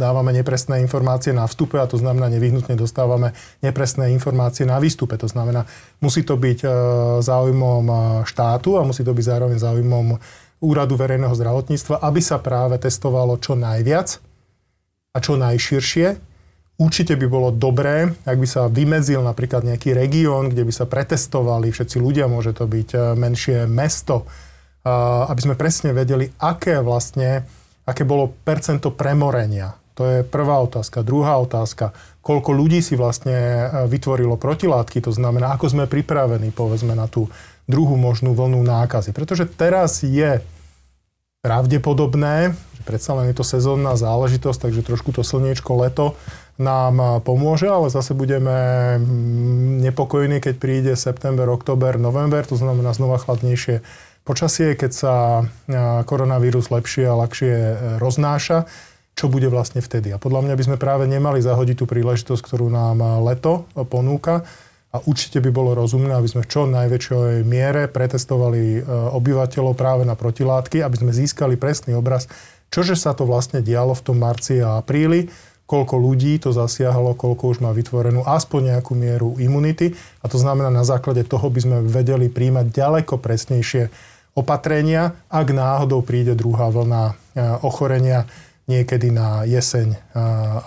dávame 0.00 0.32
nepresné 0.32 0.80
informácie 0.80 1.36
na 1.36 1.44
vstupe 1.44 1.76
a 1.76 1.84
to 1.84 2.00
znamená, 2.00 2.32
nevyhnutne 2.32 2.72
dostávame 2.80 3.36
nepresné 3.60 4.08
informácie 4.16 4.64
na 4.64 4.80
výstupe. 4.80 5.20
To 5.20 5.28
znamená, 5.28 5.68
musí 6.00 6.24
to 6.24 6.40
byť 6.40 6.58
e, 6.64 6.68
záujmom 7.20 7.84
e, 7.84 7.94
štátu 8.24 8.80
a 8.80 8.88
musí 8.88 9.04
to 9.04 9.12
byť 9.12 9.24
zároveň 9.36 9.58
záujmom 9.60 10.16
úradu 10.64 10.96
verejného 10.96 11.36
zdravotníctva, 11.36 12.00
aby 12.00 12.20
sa 12.24 12.40
práve 12.40 12.80
testovalo 12.80 13.36
čo 13.36 13.52
najviac 13.52 14.16
a 15.12 15.18
čo 15.20 15.36
najširšie. 15.36 16.32
Určite 16.80 17.20
by 17.20 17.26
bolo 17.28 17.52
dobré, 17.52 18.16
ak 18.24 18.36
by 18.40 18.48
sa 18.48 18.72
vymedzil 18.72 19.20
napríklad 19.20 19.62
nejaký 19.62 19.92
región, 19.92 20.48
kde 20.48 20.64
by 20.64 20.72
sa 20.72 20.88
pretestovali 20.88 21.68
všetci 21.68 22.00
ľudia, 22.00 22.32
môže 22.32 22.56
to 22.56 22.64
byť 22.64 22.88
e, 22.96 22.98
menšie 23.12 23.68
mesto, 23.68 24.24
aby 24.84 25.40
sme 25.40 25.56
presne 25.56 25.96
vedeli, 25.96 26.28
aké 26.44 26.84
vlastne, 26.84 27.48
aké 27.88 28.04
bolo 28.04 28.36
percento 28.44 28.92
premorenia. 28.92 29.80
To 29.94 30.02
je 30.04 30.18
prvá 30.26 30.58
otázka. 30.60 31.06
Druhá 31.06 31.38
otázka, 31.38 31.94
koľko 32.18 32.50
ľudí 32.50 32.82
si 32.82 32.98
vlastne 32.98 33.36
e, 33.36 33.64
vytvorilo 33.86 34.34
protilátky, 34.34 34.98
to 34.98 35.14
znamená, 35.14 35.54
ako 35.54 35.70
sme 35.70 35.84
pripravení, 35.86 36.50
povedzme, 36.50 36.98
na 36.98 37.06
tú 37.06 37.30
druhú 37.70 37.94
možnú 37.94 38.34
vlnu 38.34 38.58
nákazy. 38.60 39.14
Pretože 39.14 39.46
teraz 39.46 40.02
je 40.02 40.42
pravdepodobné, 41.46 42.58
že 42.74 42.82
predsa 42.82 43.14
len 43.14 43.30
je 43.30 43.38
to 43.38 43.46
sezónna 43.46 43.94
záležitosť, 43.94 44.68
takže 44.68 44.82
trošku 44.82 45.14
to 45.14 45.22
slniečko, 45.22 45.78
leto 45.78 46.18
nám 46.58 46.94
e, 46.98 47.06
pomôže, 47.22 47.70
ale 47.70 47.86
zase 47.86 48.18
budeme 48.18 48.98
mm, 48.98 49.84
nepokojní, 49.86 50.42
keď 50.42 50.54
príde 50.58 50.92
september, 50.98 51.46
október, 51.46 52.02
november, 52.02 52.42
to 52.42 52.58
znamená 52.58 52.90
znova 52.90 53.22
chladnejšie 53.22 53.86
počasie, 54.24 54.72
keď 54.74 54.90
sa 54.90 55.14
koronavírus 56.08 56.72
lepšie 56.72 57.04
a 57.06 57.14
ľahšie 57.14 57.52
e, 57.54 57.74
roznáša, 58.00 58.64
čo 59.14 59.30
bude 59.30 59.46
vlastne 59.46 59.78
vtedy. 59.78 60.10
A 60.10 60.18
podľa 60.18 60.48
mňa 60.48 60.54
by 60.58 60.64
sme 60.66 60.76
práve 60.80 61.06
nemali 61.06 61.38
zahodiť 61.38 61.76
tú 61.78 61.86
príležitosť, 61.86 62.42
ktorú 62.42 62.66
nám 62.66 62.98
leto 63.22 63.70
ponúka, 63.86 64.42
A 64.94 65.02
určite 65.10 65.42
by 65.42 65.50
bolo 65.50 65.74
rozumné, 65.74 66.14
aby 66.14 66.30
sme 66.30 66.46
v 66.46 66.50
čo 66.54 66.70
najväčšej 66.70 67.42
miere 67.42 67.90
pretestovali 67.90 68.78
e, 68.78 68.80
obyvateľov 69.18 69.74
práve 69.74 70.06
na 70.06 70.14
protilátky, 70.14 70.86
aby 70.86 70.96
sme 71.02 71.10
získali 71.10 71.58
presný 71.58 71.98
obraz, 71.98 72.30
čože 72.70 72.94
sa 72.94 73.10
to 73.10 73.26
vlastne 73.26 73.58
dialo 73.58 73.90
v 73.90 74.04
tom 74.06 74.22
marci 74.22 74.62
a 74.62 74.78
apríli, 74.78 75.34
koľko 75.66 75.98
ľudí 75.98 76.38
to 76.38 76.54
zasiahlo, 76.54 77.18
koľko 77.18 77.42
už 77.50 77.58
má 77.58 77.74
vytvorenú 77.74 78.22
aspoň 78.22 78.78
nejakú 78.78 78.94
mieru 78.94 79.34
imunity. 79.42 79.98
A 80.22 80.30
to 80.30 80.38
znamená, 80.38 80.70
na 80.70 80.86
základe 80.86 81.26
toho 81.26 81.50
by 81.50 81.58
sme 81.58 81.76
vedeli 81.82 82.30
príjmať 82.30 82.70
ďaleko 82.70 83.18
presnejšie 83.18 84.13
opatrenia, 84.34 85.14
ak 85.30 85.50
náhodou 85.54 86.02
príde 86.02 86.34
druhá 86.34 86.70
vlna 86.70 87.02
e, 87.10 87.14
ochorenia 87.62 88.26
niekedy 88.66 89.14
na 89.14 89.46
jeseň 89.46 89.94
e, 89.94 89.98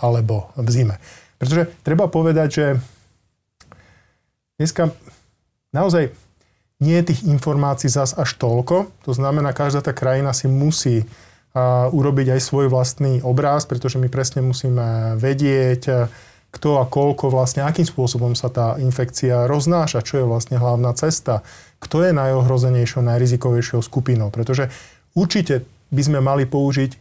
alebo 0.04 0.52
v 0.56 0.70
zime. 0.72 0.96
Pretože 1.38 1.70
treba 1.84 2.08
povedať, 2.10 2.50
že 2.50 2.66
Dneska 4.58 4.90
naozaj 5.70 6.10
nie 6.82 6.98
je 6.98 7.14
tých 7.14 7.30
informácií 7.30 7.94
zas 7.94 8.18
až 8.18 8.42
toľko. 8.42 8.90
To 9.06 9.12
znamená, 9.14 9.54
každá 9.54 9.86
tá 9.86 9.94
krajina 9.94 10.34
si 10.34 10.50
musí 10.50 11.06
a, 11.54 11.94
urobiť 11.94 12.34
aj 12.34 12.42
svoj 12.42 12.66
vlastný 12.74 13.22
obraz, 13.22 13.70
pretože 13.70 14.02
my 14.02 14.10
presne 14.10 14.42
musíme 14.42 15.14
vedieť, 15.22 16.10
kto 16.50 16.82
a 16.82 16.90
koľko 16.90 17.30
vlastne, 17.30 17.62
akým 17.62 17.86
spôsobom 17.86 18.34
sa 18.34 18.50
tá 18.50 18.82
infekcia 18.82 19.46
roznáša, 19.46 20.02
čo 20.02 20.26
je 20.26 20.26
vlastne 20.26 20.58
hlavná 20.58 20.90
cesta, 20.98 21.46
kto 21.78 22.04
je 22.04 22.12
najohrozenejšou, 22.14 23.06
najrizikovejšou 23.06 23.82
skupinou. 23.86 24.34
Pretože 24.34 24.70
určite 25.14 25.66
by 25.94 26.02
sme 26.02 26.20
mali 26.20 26.50
použiť 26.50 26.92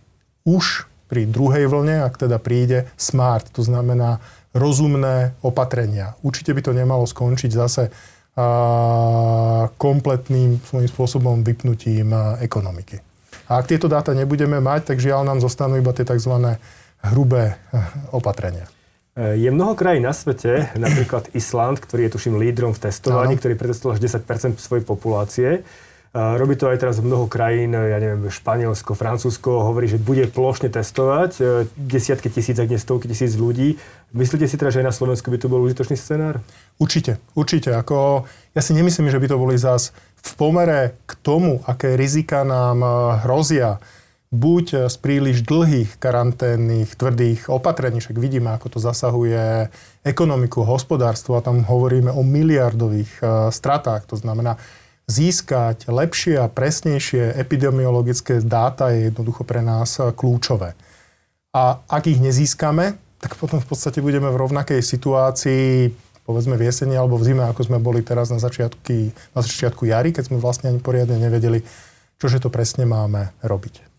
už 0.46 0.86
pri 1.06 1.26
druhej 1.26 1.70
vlne, 1.70 2.02
ak 2.02 2.18
teda 2.18 2.42
príde 2.42 2.90
smart, 2.98 3.46
to 3.54 3.62
znamená 3.62 4.18
rozumné 4.54 5.36
opatrenia. 5.42 6.18
Určite 6.22 6.50
by 6.54 6.60
to 6.64 6.72
nemalo 6.74 7.06
skončiť 7.06 7.50
zase 7.52 7.88
a, 7.88 9.70
kompletným 9.78 10.58
svojím 10.60 10.90
spôsobom 10.90 11.36
vypnutím 11.46 12.10
ekonomiky. 12.42 13.00
A 13.46 13.62
ak 13.62 13.70
tieto 13.70 13.86
dáta 13.86 14.10
nebudeme 14.10 14.58
mať, 14.58 14.94
tak 14.94 14.98
žiaľ 14.98 15.22
nám 15.22 15.38
zostanú 15.38 15.78
iba 15.78 15.94
tie 15.94 16.02
tzv. 16.02 16.58
hrubé 17.06 17.54
eh, 17.54 17.56
opatrenia. 18.10 18.66
Eh, 19.16 19.40
je 19.40 19.50
mnoho 19.50 19.72
krajín 19.72 20.04
na 20.04 20.12
svete, 20.12 20.68
napríklad 20.76 21.32
Island, 21.32 21.80
ktorý 21.80 22.06
je 22.06 22.14
tuším 22.20 22.36
lídrom 22.36 22.76
v 22.76 22.84
testovaní, 22.84 23.34
ano. 23.34 23.40
ktorý 23.40 23.56
pretestoval 23.56 23.96
až 23.96 24.04
10 24.04 24.60
svojej 24.60 24.84
populácie. 24.84 25.64
Robí 26.16 26.56
to 26.56 26.72
aj 26.72 26.80
teraz 26.80 26.96
mnoho 26.96 27.28
krajín, 27.28 27.76
ja 27.76 28.00
neviem, 28.00 28.32
Španielsko, 28.32 28.96
Francúzsko, 28.96 29.68
hovorí, 29.68 29.84
že 29.84 30.00
bude 30.00 30.24
plošne 30.24 30.72
testovať 30.72 31.44
desiatky 31.76 32.32
tisíc, 32.32 32.56
ak 32.56 32.72
nie 32.72 32.80
stovky 32.80 33.04
tisíc 33.04 33.36
ľudí. 33.36 33.76
Myslíte 34.16 34.48
si 34.48 34.56
teda, 34.56 34.72
že 34.72 34.80
aj 34.80 34.88
na 34.88 34.96
Slovensku 34.96 35.28
by 35.28 35.36
to 35.36 35.52
bol 35.52 35.60
užitočný 35.60 35.92
scenár? 35.92 36.40
Určite, 36.80 37.20
určite. 37.36 37.76
Ako, 37.76 38.24
ja 38.56 38.64
si 38.64 38.72
nemyslím, 38.72 39.12
že 39.12 39.20
by 39.20 39.28
to 39.28 39.36
boli 39.36 39.60
zás 39.60 39.92
v 40.24 40.32
pomere 40.40 40.96
k 41.04 41.20
tomu, 41.20 41.60
aké 41.68 42.00
rizika 42.00 42.48
nám 42.48 42.80
hrozia, 43.20 43.76
buď 44.34 44.90
z 44.90 44.96
príliš 44.98 45.46
dlhých 45.46 46.02
karanténnych, 46.02 46.98
tvrdých 46.98 47.46
opatrení, 47.46 48.02
však 48.02 48.18
vidíme, 48.18 48.50
ako 48.54 48.76
to 48.76 48.78
zasahuje 48.82 49.70
ekonomiku, 50.02 50.66
hospodárstvo 50.66 51.38
a 51.38 51.44
tam 51.44 51.62
hovoríme 51.62 52.10
o 52.10 52.26
miliardových 52.26 53.12
e, 53.18 53.24
stratách. 53.54 54.10
To 54.10 54.18
znamená, 54.18 54.58
získať 55.06 55.86
lepšie 55.86 56.42
a 56.42 56.50
presnejšie 56.50 57.38
epidemiologické 57.38 58.42
dáta 58.42 58.90
je 58.90 59.08
jednoducho 59.08 59.46
pre 59.46 59.62
nás 59.62 60.02
kľúčové. 60.02 60.74
A 61.54 61.80
ak 61.86 62.10
ich 62.10 62.18
nezískame, 62.18 62.98
tak 63.22 63.38
potom 63.38 63.62
v 63.62 63.68
podstate 63.70 64.02
budeme 64.02 64.28
v 64.28 64.40
rovnakej 64.42 64.82
situácii, 64.82 65.94
povedzme 66.26 66.58
v 66.58 66.66
jeseni 66.68 66.98
alebo 66.98 67.16
v 67.16 67.32
zime, 67.32 67.46
ako 67.46 67.70
sme 67.70 67.78
boli 67.78 68.02
teraz 68.02 68.28
na, 68.34 68.42
začiatky, 68.42 69.14
na 69.32 69.40
začiatku 69.40 69.86
jary, 69.86 70.10
keď 70.10 70.28
sme 70.28 70.42
vlastne 70.42 70.74
ani 70.74 70.82
poriadne 70.82 71.16
nevedeli, 71.16 71.62
čože 72.18 72.42
to 72.42 72.50
presne 72.50 72.84
máme 72.84 73.30
robiť. 73.46 73.95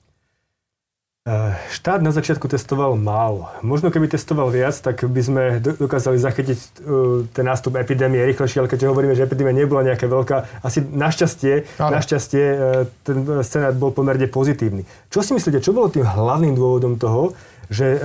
Eh, 1.28 1.52
štát 1.76 2.00
na 2.00 2.16
začiatku 2.16 2.48
testoval 2.48 2.96
málo. 2.96 3.52
Možno 3.60 3.92
keby 3.92 4.08
testoval 4.08 4.48
viac, 4.48 4.80
tak 4.80 5.04
by 5.04 5.20
sme 5.20 5.44
dokázali 5.60 6.16
zachytiť 6.16 6.56
eh, 6.56 6.68
ten 7.36 7.44
nástup 7.44 7.76
epidémie 7.76 8.24
rýchlejšie, 8.32 8.64
ale 8.64 8.72
keďže 8.72 8.88
hovoríme, 8.88 9.12
že 9.12 9.28
epidémia 9.28 9.52
nebola 9.52 9.84
nejaká 9.84 10.08
veľká, 10.08 10.64
asi 10.64 10.80
našťastie, 10.88 11.84
našťastie 11.84 12.46
eh, 12.48 12.88
ten 13.04 13.28
scenár 13.44 13.76
bol 13.76 13.92
pomerne 13.92 14.24
pozitívny. 14.32 14.88
Čo 15.12 15.20
si 15.20 15.36
myslíte, 15.36 15.60
čo 15.60 15.76
bolo 15.76 15.92
tým 15.92 16.08
hlavným 16.08 16.56
dôvodom 16.56 16.96
toho, 16.96 17.36
že, 17.68 18.00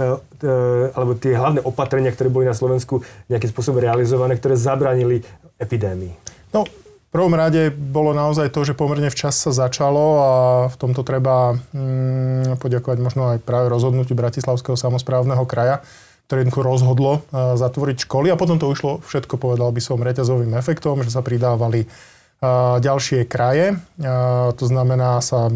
alebo 0.98 1.14
tie 1.14 1.38
hlavné 1.38 1.62
opatrenia, 1.62 2.10
ktoré 2.10 2.26
boli 2.26 2.50
na 2.50 2.58
Slovensku 2.58 3.06
nejakým 3.30 3.54
spôsobom 3.54 3.78
realizované, 3.78 4.34
ktoré 4.34 4.58
zabránili 4.58 5.22
epidémii? 5.54 6.10
No, 6.50 6.66
prvom 7.12 7.36
rade 7.36 7.68
bolo 7.68 8.16
naozaj 8.16 8.48
to, 8.48 8.64
že 8.64 8.72
pomerne 8.72 9.12
včas 9.12 9.36
sa 9.36 9.52
začalo 9.52 10.04
a 10.16 10.30
v 10.72 10.76
tomto 10.80 11.04
treba 11.04 11.60
mm, 11.76 12.56
poďakovať 12.56 12.98
možno 13.04 13.22
aj 13.36 13.44
práve 13.44 13.68
rozhodnutiu 13.68 14.16
Bratislavského 14.16 14.80
samozprávneho 14.80 15.44
kraja, 15.44 15.84
ktoré 16.26 16.48
rozhodlo 16.48 17.20
uh, 17.20 17.52
zatvoriť 17.60 18.08
školy 18.08 18.32
a 18.32 18.40
potom 18.40 18.56
to 18.56 18.72
ušlo 18.72 19.04
všetko, 19.04 19.36
povedal 19.36 19.68
by 19.68 19.80
som, 19.84 20.00
reťazovým 20.00 20.56
efektom, 20.56 21.04
že 21.04 21.12
sa 21.12 21.20
pridávali 21.20 21.84
uh, 21.84 22.80
ďalšie 22.80 23.28
kraje. 23.28 23.76
Uh, 24.00 24.56
to 24.56 24.64
znamená, 24.64 25.20
sa 25.20 25.52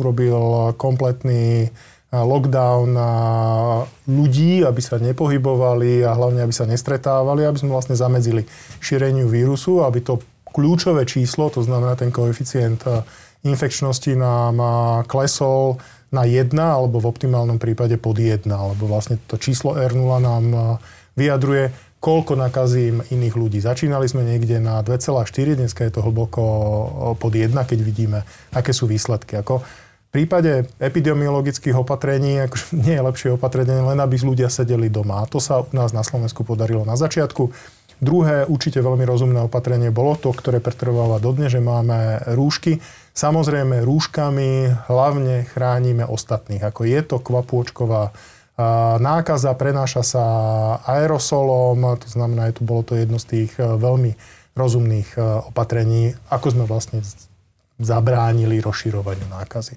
urobil 0.00 0.72
kompletný 0.80 1.68
lockdown 2.16 2.96
ľudí, 4.06 4.62
aby 4.62 4.80
sa 4.80 4.96
nepohybovali 4.96 6.06
a 6.06 6.14
hlavne, 6.14 6.40
aby 6.40 6.54
sa 6.54 6.64
nestretávali, 6.64 7.44
aby 7.44 7.58
sme 7.60 7.74
vlastne 7.74 7.98
zamedzili 7.98 8.46
šíreniu 8.80 9.26
vírusu, 9.26 9.82
aby 9.82 10.00
to 10.00 10.22
kľúčové 10.56 11.04
číslo, 11.04 11.52
to 11.52 11.60
znamená 11.60 11.92
ten 12.00 12.08
koeficient 12.08 12.80
eh, 12.88 13.04
infekčnosti 13.44 14.16
nám 14.16 14.56
eh, 14.56 14.72
klesol 15.04 15.76
na 16.08 16.24
1 16.24 16.56
alebo 16.56 16.96
v 16.96 17.12
optimálnom 17.12 17.60
prípade 17.60 18.00
pod 18.00 18.16
1, 18.16 18.48
alebo 18.48 18.88
vlastne 18.88 19.20
to 19.28 19.36
číslo 19.36 19.76
R0 19.76 20.08
nám 20.24 20.44
eh, 20.48 20.62
vyjadruje, 21.20 21.76
koľko 22.00 22.40
nakazím 22.40 23.04
iných 23.12 23.34
ľudí. 23.36 23.58
Začínali 23.60 24.08
sme 24.08 24.24
niekde 24.24 24.60
na 24.60 24.80
2,4, 24.80 25.26
dneska 25.56 25.84
je 25.84 25.92
to 25.92 26.04
hlboko 26.04 26.42
pod 27.16 27.32
1, 27.32 27.52
keď 27.52 27.78
vidíme, 27.80 28.24
aké 28.52 28.72
sú 28.72 28.88
výsledky. 28.88 29.40
Ako 29.40 29.60
v 29.60 30.10
prípade 30.12 30.70
epidemiologických 30.78 31.76
opatrení 31.76 32.46
akože 32.46 32.76
nie 32.84 32.96
je 32.96 33.02
lepšie 33.04 33.28
opatrenie, 33.36 33.84
len 33.84 33.98
aby 34.00 34.16
ľudia 34.16 34.48
sedeli 34.48 34.88
doma. 34.88 35.24
A 35.24 35.28
to 35.28 35.42
sa 35.42 35.60
u 35.60 35.68
nás 35.72 35.92
na 35.92 36.00
Slovensku 36.00 36.44
podarilo 36.44 36.84
na 36.88 36.96
začiatku. 36.96 37.52
Druhé 37.96 38.44
určite 38.44 38.84
veľmi 38.84 39.08
rozumné 39.08 39.40
opatrenie 39.48 39.88
bolo 39.88 40.20
to, 40.20 40.28
ktoré 40.36 40.60
pretrváva 40.60 41.16
dodne, 41.16 41.48
že 41.48 41.64
máme 41.64 42.28
rúšky. 42.36 42.84
Samozrejme, 43.16 43.80
rúškami 43.80 44.68
hlavne 44.92 45.48
chránime 45.48 46.04
ostatných. 46.04 46.60
Ako 46.60 46.84
je 46.84 47.00
to 47.00 47.16
kvapôčková 47.24 48.12
nákaza, 49.00 49.52
prenáša 49.52 50.02
sa 50.04 50.24
aerosolom, 50.88 52.00
to 52.00 52.08
znamená, 52.08 52.48
že 52.52 52.60
tu 52.60 52.62
bolo 52.64 52.80
to 52.80 52.96
jedno 52.96 53.20
z 53.20 53.26
tých 53.28 53.52
e, 53.60 53.76
veľmi 53.76 54.16
rozumných 54.56 55.08
e, 55.12 55.20
opatrení, 55.52 56.16
ako 56.32 56.46
sme 56.56 56.64
vlastne 56.64 57.04
zabránili 57.76 58.64
rozširovaniu 58.64 59.28
nákazy. 59.28 59.76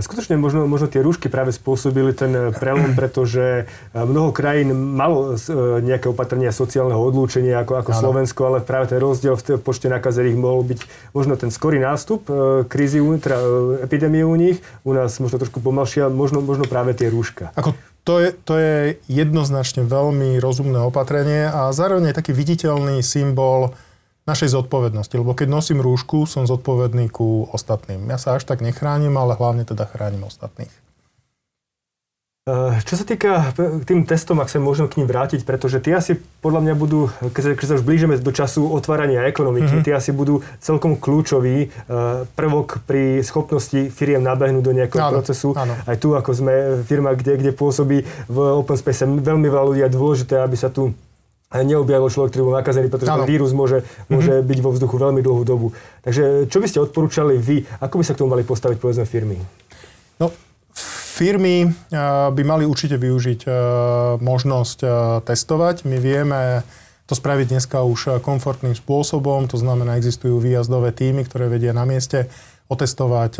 Skutočne 0.00 0.40
možno, 0.40 0.64
možno 0.66 0.88
tie 0.88 1.04
rúšky 1.04 1.28
práve 1.28 1.52
spôsobili 1.52 2.16
ten 2.16 2.32
e, 2.32 2.40
prelom, 2.54 2.96
pretože 2.98 3.64
e, 3.64 3.94
mnoho 3.94 4.30
krajín 4.32 4.72
malo 4.72 5.36
nejaké 5.82 6.10
opatrenia 6.10 6.50
sociálneho 6.50 6.98
odlúčenia 6.98 7.62
ako, 7.62 7.72
ako 7.82 7.90
Slovensko, 7.92 8.40
ale 8.48 8.58
práve 8.64 8.92
ten 8.92 8.98
rozdiel 8.98 9.36
v 9.36 9.60
počte 9.60 9.92
nakazených 9.92 10.36
mohol 10.38 10.64
byť 10.64 10.80
možno 11.12 11.34
ten 11.36 11.50
skorý 11.52 11.80
nástup 11.80 12.28
krízy, 12.66 12.98
teda 13.20 13.38
epidémie 13.84 14.24
u 14.26 14.36
nich, 14.36 14.60
u 14.82 14.92
nás 14.92 15.16
možno 15.20 15.40
trošku 15.40 15.60
pomalšia, 15.60 16.08
možno, 16.08 16.40
možno 16.40 16.64
práve 16.68 16.92
tie 16.96 17.08
rúška. 17.12 17.52
Ako 17.54 17.76
to 18.06 18.22
je, 18.22 18.30
to 18.46 18.54
je 18.54 19.02
jednoznačne 19.10 19.82
veľmi 19.82 20.38
rozumné 20.38 20.78
opatrenie 20.78 21.50
a 21.50 21.74
zároveň 21.74 22.14
je 22.14 22.18
taký 22.22 22.30
viditeľný 22.30 23.02
symbol 23.02 23.74
našej 24.26 24.52
zodpovednosti, 24.52 25.14
lebo 25.14 25.32
keď 25.32 25.48
nosím 25.48 25.78
rúšku, 25.78 26.26
som 26.26 26.50
zodpovedný 26.50 27.08
ku 27.08 27.46
ostatným. 27.54 28.10
Ja 28.10 28.18
sa 28.18 28.34
až 28.34 28.44
tak 28.44 28.60
nechránim, 28.60 29.14
ale 29.14 29.38
hlavne 29.38 29.62
teda 29.62 29.86
chránim 29.86 30.26
ostatných. 30.26 30.70
Eh, 32.46 32.78
čo 32.86 32.94
sa 32.94 33.02
týka 33.02 33.50
tým 33.90 34.06
testom, 34.06 34.38
ak 34.38 34.46
sa 34.46 34.62
môžem 34.62 34.86
k 34.86 35.02
ním 35.02 35.10
vrátiť, 35.10 35.42
pretože 35.42 35.82
tie 35.82 35.98
asi 35.98 36.14
podľa 36.38 36.62
mňa 36.62 36.74
budú, 36.78 37.10
keď 37.34 37.58
sa, 37.58 37.74
už 37.74 37.82
blížime 37.82 38.14
do 38.22 38.30
času 38.30 38.70
otvárania 38.70 39.26
ekonomiky, 39.26 39.66
mm-hmm. 39.66 39.82
tie 39.82 39.98
asi 39.98 40.14
budú 40.14 40.46
celkom 40.62 40.94
kľúčový 40.94 41.66
eh, 41.66 41.70
prvok 42.38 42.86
pri 42.86 43.18
schopnosti 43.26 43.90
firiem 43.90 44.22
nabehnúť 44.22 44.62
do 44.62 44.78
nejakého 44.78 45.10
áno, 45.10 45.18
procesu. 45.18 45.58
Áno. 45.58 45.74
Aj 45.74 45.98
tu, 45.98 46.14
ako 46.14 46.30
sme 46.30 46.54
firma, 46.86 47.18
kde, 47.18 47.34
kde 47.34 47.50
pôsobí 47.50 48.06
v 48.30 48.36
Open 48.62 48.78
Space, 48.78 49.02
veľmi 49.02 49.50
veľa 49.50 49.66
ľudí 49.66 49.82
a 49.82 49.90
dôležité, 49.90 50.38
aby 50.38 50.54
sa 50.54 50.70
tu 50.70 50.94
neobjavil 51.52 52.10
človek, 52.10 52.34
ktorý 52.34 52.42
bol 52.50 52.58
nakazený, 52.58 52.90
pretože 52.90 53.12
ano. 53.12 53.22
ten 53.22 53.30
vírus 53.30 53.54
môže, 53.54 53.86
môže 54.10 54.42
mm-hmm. 54.42 54.50
byť 54.50 54.58
vo 54.60 54.70
vzduchu 54.74 54.96
veľmi 54.98 55.20
dlhú 55.22 55.42
dobu. 55.46 55.66
Takže 56.02 56.50
čo 56.50 56.58
by 56.58 56.66
ste 56.66 56.82
odporúčali 56.82 57.38
vy? 57.38 57.62
Ako 57.78 58.02
by 58.02 58.04
sa 58.04 58.12
k 58.18 58.20
tomu 58.24 58.34
mali 58.34 58.42
postaviť, 58.42 58.82
povedzme, 58.82 59.06
firmy? 59.06 59.38
No, 60.18 60.34
firmy 61.16 61.70
by 62.34 62.42
mali 62.42 62.66
určite 62.66 62.98
využiť 62.98 63.46
možnosť 64.18 64.78
testovať. 65.22 65.86
My 65.86 65.96
vieme 66.02 66.66
to 67.06 67.14
spraviť 67.14 67.46
dneska 67.54 67.86
už 67.86 68.18
komfortným 68.26 68.74
spôsobom, 68.74 69.46
to 69.46 69.54
znamená, 69.54 69.94
existujú 69.94 70.42
výjazdové 70.42 70.90
týmy, 70.90 71.22
ktoré 71.22 71.46
vedia 71.46 71.70
na 71.70 71.86
mieste 71.86 72.26
otestovať 72.66 73.38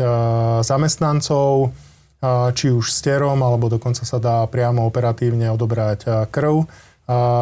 zamestnancov, 0.63 1.75
či 2.55 2.71
už 2.71 2.87
sterom, 2.87 3.43
alebo 3.43 3.67
dokonca 3.67 4.07
sa 4.07 4.17
dá 4.17 4.47
priamo 4.47 4.87
operatívne 4.87 5.51
odobrať 5.51 6.31
krv, 6.31 6.63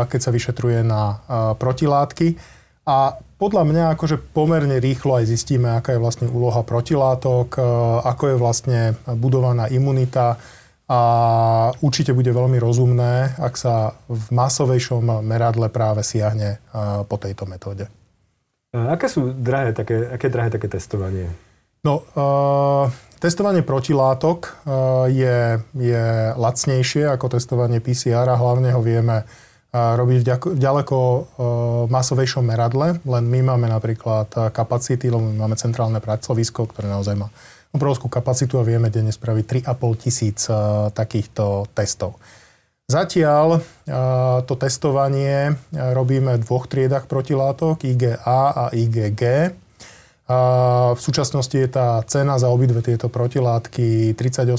keď 0.06 0.20
sa 0.22 0.32
vyšetruje 0.32 0.86
na 0.86 1.20
protilátky. 1.58 2.38
A 2.86 3.18
podľa 3.42 3.64
mňa 3.66 3.84
akože 3.98 4.22
pomerne 4.32 4.78
rýchlo 4.78 5.18
aj 5.18 5.26
zistíme, 5.26 5.74
aká 5.74 5.98
je 5.98 6.04
vlastne 6.06 6.30
úloha 6.30 6.62
protilátok, 6.62 7.58
ako 8.06 8.24
je 8.30 8.36
vlastne 8.38 8.80
budovaná 9.18 9.66
imunita, 9.74 10.38
a 10.86 11.00
určite 11.82 12.14
bude 12.14 12.30
veľmi 12.30 12.62
rozumné, 12.62 13.42
ak 13.42 13.58
sa 13.58 13.98
v 14.06 14.26
masovejšom 14.30 15.26
meradle 15.26 15.66
práve 15.74 16.06
siahne 16.06 16.62
po 17.10 17.18
tejto 17.18 17.50
metóde. 17.50 17.90
Aké 18.70 19.10
sú 19.10 19.34
drahé 19.34 19.74
také, 19.74 20.14
aké 20.14 20.30
drahé 20.30 20.54
také 20.54 20.70
testovanie? 20.70 21.32
No, 21.82 22.06
uh, 22.18 22.90
testovanie 23.22 23.66
protilátok 23.66 24.46
uh, 24.46 25.06
je, 25.10 25.58
je 25.74 26.06
lacnejšie 26.38 27.10
ako 27.10 27.34
testovanie 27.34 27.82
PCR 27.82 28.26
a 28.30 28.38
hlavne 28.38 28.74
ho 28.74 28.82
vieme 28.82 29.22
uh, 29.22 29.45
robiť 29.76 30.20
v 30.24 30.56
ďaleko 30.56 30.96
uh, 30.96 31.24
masovejšom 31.92 32.48
meradle, 32.48 32.96
len 33.04 33.24
my 33.28 33.52
máme 33.52 33.68
napríklad 33.68 34.56
kapacity, 34.56 35.12
lebo 35.12 35.28
my 35.28 35.44
máme 35.44 35.60
centrálne 35.60 36.00
pracovisko, 36.00 36.72
ktoré 36.72 36.88
naozaj 36.88 37.20
má 37.20 37.28
obrovskú 37.76 38.08
kapacitu 38.08 38.56
a 38.56 38.64
vieme 38.64 38.88
denne 38.88 39.12
spraviť 39.12 39.68
3,5 39.68 40.00
tisíc 40.00 40.48
takýchto 40.96 41.68
testov. 41.76 42.16
Zatiaľ 42.88 43.66
to 44.46 44.54
testovanie 44.56 45.60
robíme 45.74 46.40
v 46.40 46.44
dvoch 46.46 46.72
triedach 46.72 47.10
protilátok, 47.10 47.84
IgA 47.84 48.22
a 48.24 48.70
IgG. 48.72 49.52
V 50.96 51.00
súčasnosti 51.02 51.54
je 51.54 51.70
tá 51.70 52.02
cena 52.06 52.38
za 52.38 52.50
obidve 52.50 52.86
tieto 52.86 53.10
protilátky 53.10 54.14
38 54.14 54.56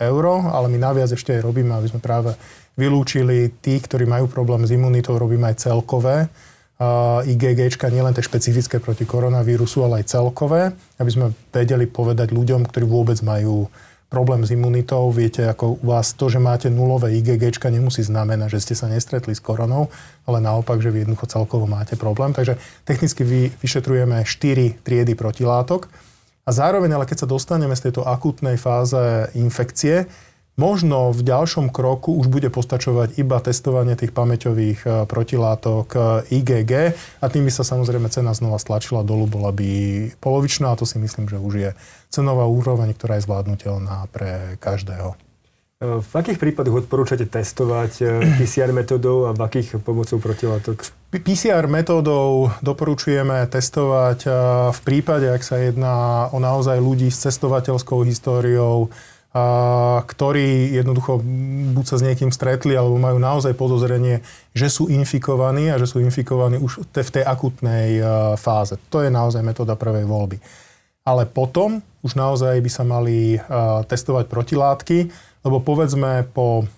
eur, 0.00 0.24
ale 0.48 0.66
my 0.70 0.78
naviac 0.78 1.10
ešte 1.12 1.36
robíme, 1.38 1.74
aby 1.74 1.90
sme 1.90 2.00
práve 2.00 2.32
vylúčili 2.76 3.52
tých, 3.60 3.84
ktorí 3.84 4.08
majú 4.08 4.28
problém 4.32 4.64
s 4.64 4.72
imunitou, 4.72 5.20
robíme 5.20 5.52
aj 5.52 5.68
celkové 5.68 6.32
IgG, 7.22 7.70
nielen 7.94 8.10
tie 8.10 8.26
špecifické 8.26 8.82
proti 8.82 9.06
koronavírusu, 9.06 9.86
ale 9.86 10.02
aj 10.02 10.18
celkové, 10.18 10.74
aby 10.98 11.10
sme 11.14 11.30
vedeli 11.54 11.86
povedať 11.86 12.34
ľuďom, 12.34 12.66
ktorí 12.66 12.82
vôbec 12.88 13.22
majú 13.22 13.70
problém 14.10 14.42
s 14.42 14.50
imunitou. 14.50 15.08
Viete, 15.14 15.46
ako 15.46 15.78
u 15.78 15.86
vás 15.88 16.12
to, 16.12 16.26
že 16.26 16.42
máte 16.42 16.68
nulové 16.68 17.14
IgG, 17.16 17.54
nemusí 17.70 18.02
znamenať, 18.02 18.58
že 18.58 18.62
ste 18.66 18.74
sa 18.74 18.90
nestretli 18.90 19.32
s 19.32 19.40
koronou, 19.40 19.94
ale 20.26 20.42
naopak, 20.42 20.82
že 20.82 20.90
vy 20.90 21.06
jednoducho 21.06 21.30
celkovo 21.30 21.70
máte 21.70 21.94
problém. 21.94 22.34
Takže 22.34 22.58
technicky 22.82 23.22
vy, 23.22 23.40
vyšetrujeme 23.62 24.26
4 24.26 24.82
triedy 24.82 25.14
protilátok. 25.14 25.86
A 26.42 26.50
zároveň, 26.50 26.98
ale 26.98 27.06
keď 27.06 27.22
sa 27.22 27.30
dostaneme 27.30 27.78
z 27.78 27.88
tejto 27.88 28.02
akutnej 28.02 28.58
fáze 28.58 29.30
infekcie, 29.38 30.10
Možno 30.60 31.16
v 31.16 31.24
ďalšom 31.24 31.72
kroku 31.72 32.12
už 32.12 32.28
bude 32.28 32.52
postačovať 32.52 33.16
iba 33.16 33.40
testovanie 33.40 33.96
tých 33.96 34.12
pamäťových 34.12 34.80
e, 34.84 34.88
protilátok 35.08 35.86
e, 35.96 35.98
IgG 36.28 36.72
a 36.92 37.26
tým 37.32 37.48
by 37.48 37.52
sa 37.56 37.64
samozrejme 37.64 38.12
cena 38.12 38.36
znova 38.36 38.60
stlačila 38.60 39.00
dolu, 39.00 39.24
bola 39.24 39.48
by 39.48 40.12
polovičná 40.20 40.76
a 40.76 40.76
to 40.76 40.84
si 40.84 41.00
myslím, 41.00 41.24
že 41.24 41.40
už 41.40 41.54
je 41.56 41.70
cenová 42.12 42.44
úroveň, 42.44 42.92
ktorá 42.92 43.16
je 43.16 43.24
zvládnutelná 43.24 44.12
pre 44.12 44.60
každého. 44.60 45.16
E, 45.80 46.04
v 46.04 46.12
akých 46.12 46.36
prípadoch 46.36 46.84
odporúčate 46.84 47.24
testovať 47.24 48.04
PCR 48.36 48.76
metódou 48.76 49.26
a 49.26 49.30
v 49.32 49.40
akých 49.48 49.80
pomocou 49.80 50.20
protilátok? 50.20 50.84
PCR 51.08 51.64
metódou 51.64 52.52
doporučujeme 52.60 53.48
testovať 53.48 54.28
v 54.68 54.80
prípade, 54.84 55.32
ak 55.32 55.40
sa 55.40 55.56
jedná 55.60 56.28
o 56.28 56.36
naozaj 56.36 56.76
ľudí 56.76 57.08
s 57.08 57.24
cestovateľskou 57.24 58.04
históriou, 58.04 58.92
ktorí 60.06 60.76
jednoducho 60.76 61.24
buď 61.72 61.84
sa 61.88 61.96
s 61.96 62.04
niekým 62.04 62.28
stretli, 62.28 62.76
alebo 62.76 63.00
majú 63.00 63.16
naozaj 63.16 63.56
podozrenie, 63.56 64.20
že 64.52 64.68
sú 64.68 64.92
infikovaní 64.92 65.72
a 65.72 65.80
že 65.80 65.88
sú 65.88 66.04
infikovaní 66.04 66.60
už 66.60 66.84
v 66.92 67.10
tej 67.10 67.24
akutnej 67.24 68.04
fáze. 68.36 68.76
To 68.92 69.00
je 69.00 69.08
naozaj 69.08 69.40
metóda 69.40 69.72
prvej 69.72 70.04
voľby. 70.04 70.36
Ale 71.08 71.24
potom 71.24 71.80
už 72.04 72.12
naozaj 72.12 72.60
by 72.60 72.70
sa 72.70 72.84
mali 72.84 73.40
testovať 73.88 74.28
protilátky, 74.28 74.98
lebo 75.48 75.64
povedzme 75.64 76.28
po 76.28 76.68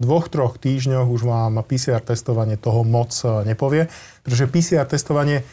dvoch, 0.00 0.30
troch 0.30 0.56
týždňoch 0.56 1.10
už 1.10 1.26
vám 1.26 1.60
PCR 1.66 2.00
testovanie 2.00 2.56
toho 2.56 2.88
moc 2.88 3.12
nepovie, 3.44 3.90
pretože 4.22 4.48
PCR 4.48 4.86
testovanie 4.88 5.44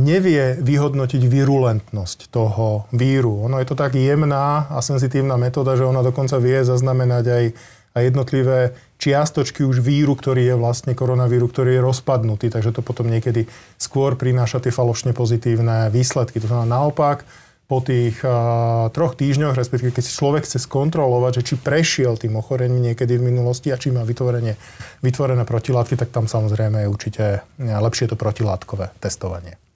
nevie 0.00 0.56
vyhodnotiť 0.56 1.22
virulentnosť 1.28 2.32
toho 2.32 2.88
víru. 2.96 3.44
Ono 3.44 3.60
je 3.60 3.68
to 3.68 3.76
tak 3.76 3.94
jemná 3.94 4.66
a 4.72 4.80
senzitívna 4.80 5.36
metóda, 5.36 5.76
že 5.76 5.84
ona 5.84 6.00
dokonca 6.00 6.40
vie 6.40 6.64
zaznamenať 6.64 7.24
aj, 7.28 7.44
aj 7.94 8.02
jednotlivé 8.08 8.58
čiastočky 8.96 9.60
už 9.64 9.84
víru, 9.84 10.16
ktorý 10.16 10.52
je 10.52 10.56
vlastne 10.56 10.96
koronavíru, 10.96 11.48
ktorý 11.48 11.76
je 11.76 11.86
rozpadnutý, 11.86 12.48
takže 12.48 12.72
to 12.72 12.80
potom 12.80 13.12
niekedy 13.12 13.44
skôr 13.76 14.16
prináša 14.16 14.64
tie 14.64 14.72
falošne 14.72 15.12
pozitívne 15.12 15.92
výsledky. 15.92 16.40
To 16.40 16.48
znamená 16.48 16.80
naopak, 16.80 17.28
po 17.70 17.78
tých 17.78 18.18
uh, 18.26 18.90
troch 18.90 19.14
týždňoch, 19.14 19.54
respektíve 19.54 19.94
keď 19.94 20.02
si 20.02 20.18
človek 20.18 20.42
chce 20.42 20.58
skontrolovať, 20.58 21.38
že 21.38 21.46
či 21.46 21.54
prešiel 21.54 22.18
tým 22.18 22.34
ochorením 22.34 22.82
niekedy 22.82 23.14
v 23.14 23.30
minulosti 23.30 23.70
a 23.70 23.78
či 23.78 23.94
má 23.94 24.02
vytvorenie, 24.02 24.58
vytvorené 25.06 25.46
protilátky, 25.46 25.94
tak 25.94 26.10
tam 26.10 26.26
samozrejme 26.26 26.82
je 26.82 26.90
určite 26.90 27.24
lepšie 27.62 28.10
to 28.10 28.18
protilátkové 28.18 28.90
testovanie. 28.98 29.69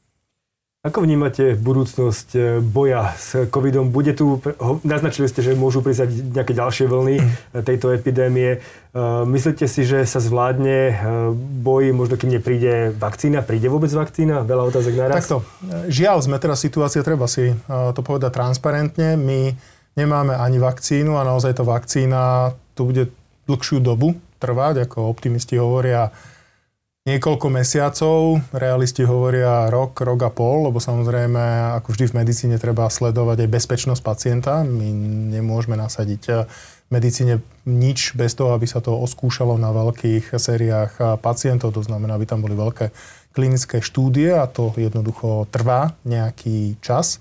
Ako 0.85 1.01
vnímate 1.01 1.57
budúcnosť 1.57 2.29
e, 2.37 2.41
boja 2.61 3.17
s 3.17 3.49
covidom? 3.49 3.89
Bude 3.89 4.13
tu, 4.13 4.37
naznačili 4.85 5.33
ste, 5.33 5.41
že 5.41 5.57
môžu 5.57 5.81
prísť 5.81 6.13
nejaké 6.13 6.53
ďalšie 6.53 6.85
vlny 6.85 7.17
mm. 7.25 7.65
tejto 7.65 7.89
epidémie. 7.97 8.61
E, 8.93 8.99
myslíte 9.25 9.65
si, 9.65 9.89
že 9.89 10.05
sa 10.05 10.21
zvládne 10.21 10.93
boj, 11.65 11.97
možno 11.97 12.21
kým 12.21 12.37
nepríde 12.37 12.93
vakcína? 13.01 13.41
Príde 13.41 13.73
vôbec 13.73 13.89
vakcína? 13.97 14.45
Veľa 14.45 14.77
otázek 14.77 14.93
naraz. 14.93 15.25
Takto. 15.25 15.41
Žiaľ, 15.89 16.21
sme 16.21 16.37
teraz 16.37 16.61
situácia, 16.61 17.01
treba 17.01 17.33
si 17.33 17.57
to 17.65 18.01
povedať 18.05 18.37
transparentne. 18.37 19.17
My 19.17 19.57
nemáme 19.97 20.37
ani 20.37 20.61
vakcínu 20.61 21.17
a 21.17 21.25
naozaj 21.25 21.57
tá 21.57 21.65
vakcína 21.65 22.53
tu 22.77 22.93
bude 22.93 23.09
dlhšiu 23.49 23.81
dobu 23.81 24.21
trvať, 24.37 24.85
ako 24.85 25.09
optimisti 25.09 25.57
hovoria 25.57 26.13
niekoľko 27.05 27.47
mesiacov, 27.53 28.41
realisti 28.57 29.05
hovoria 29.05 29.69
rok, 29.69 30.01
rok 30.01 30.21
a 30.25 30.33
pol, 30.33 30.73
lebo 30.73 30.81
samozrejme, 30.81 31.77
ako 31.81 31.93
vždy 31.93 32.05
v 32.09 32.17
medicíne 32.25 32.57
treba 32.57 32.89
sledovať 32.89 33.45
aj 33.45 33.53
bezpečnosť 33.53 34.01
pacienta. 34.01 34.65
My 34.65 34.89
nemôžeme 35.37 35.77
nasadiť 35.77 36.23
eh, 36.33 36.49
medicíne 36.89 37.45
nič 37.69 38.17
bez 38.17 38.33
toho, 38.33 38.57
aby 38.57 38.65
sa 38.65 38.81
to 38.81 38.97
oskúšalo 38.97 39.61
na 39.61 39.69
veľkých 39.77 40.33
sériách 40.33 40.93
eh, 40.97 41.05
pacientov, 41.21 41.77
to 41.77 41.85
znamená, 41.85 42.17
aby 42.17 42.25
tam 42.25 42.41
boli 42.41 42.57
veľké 42.57 42.89
klinické 43.37 43.85
štúdie 43.85 44.33
a 44.33 44.49
to 44.49 44.73
jednoducho 44.73 45.45
trvá 45.53 45.93
nejaký 46.09 46.81
čas. 46.81 47.21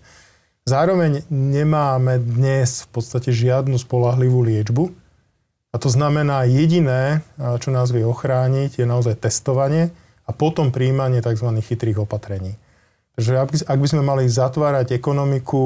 Zároveň 0.63 1.27
nemáme 1.27 2.23
dnes 2.23 2.87
v 2.87 2.95
podstate 2.95 3.35
žiadnu 3.35 3.75
spolahlivú 3.75 4.47
liečbu, 4.47 5.02
a 5.73 5.81
to 5.81 5.89
znamená, 5.89 6.45
jediné, 6.45 7.25
čo 7.57 7.73
nás 7.73 7.89
vie 7.89 8.05
ochrániť, 8.05 8.77
je 8.77 8.85
naozaj 8.85 9.17
testovanie 9.17 9.89
a 10.23 10.31
potom 10.31 10.69
príjmanie 10.69 11.25
tzv. 11.25 11.49
chytrých 11.49 12.05
opatrení. 12.05 12.61
Takže 13.17 13.45
ak 13.65 13.77
by 13.81 13.87
sme 13.89 14.01
mali 14.05 14.29
zatvárať 14.29 14.93
ekonomiku 14.93 15.65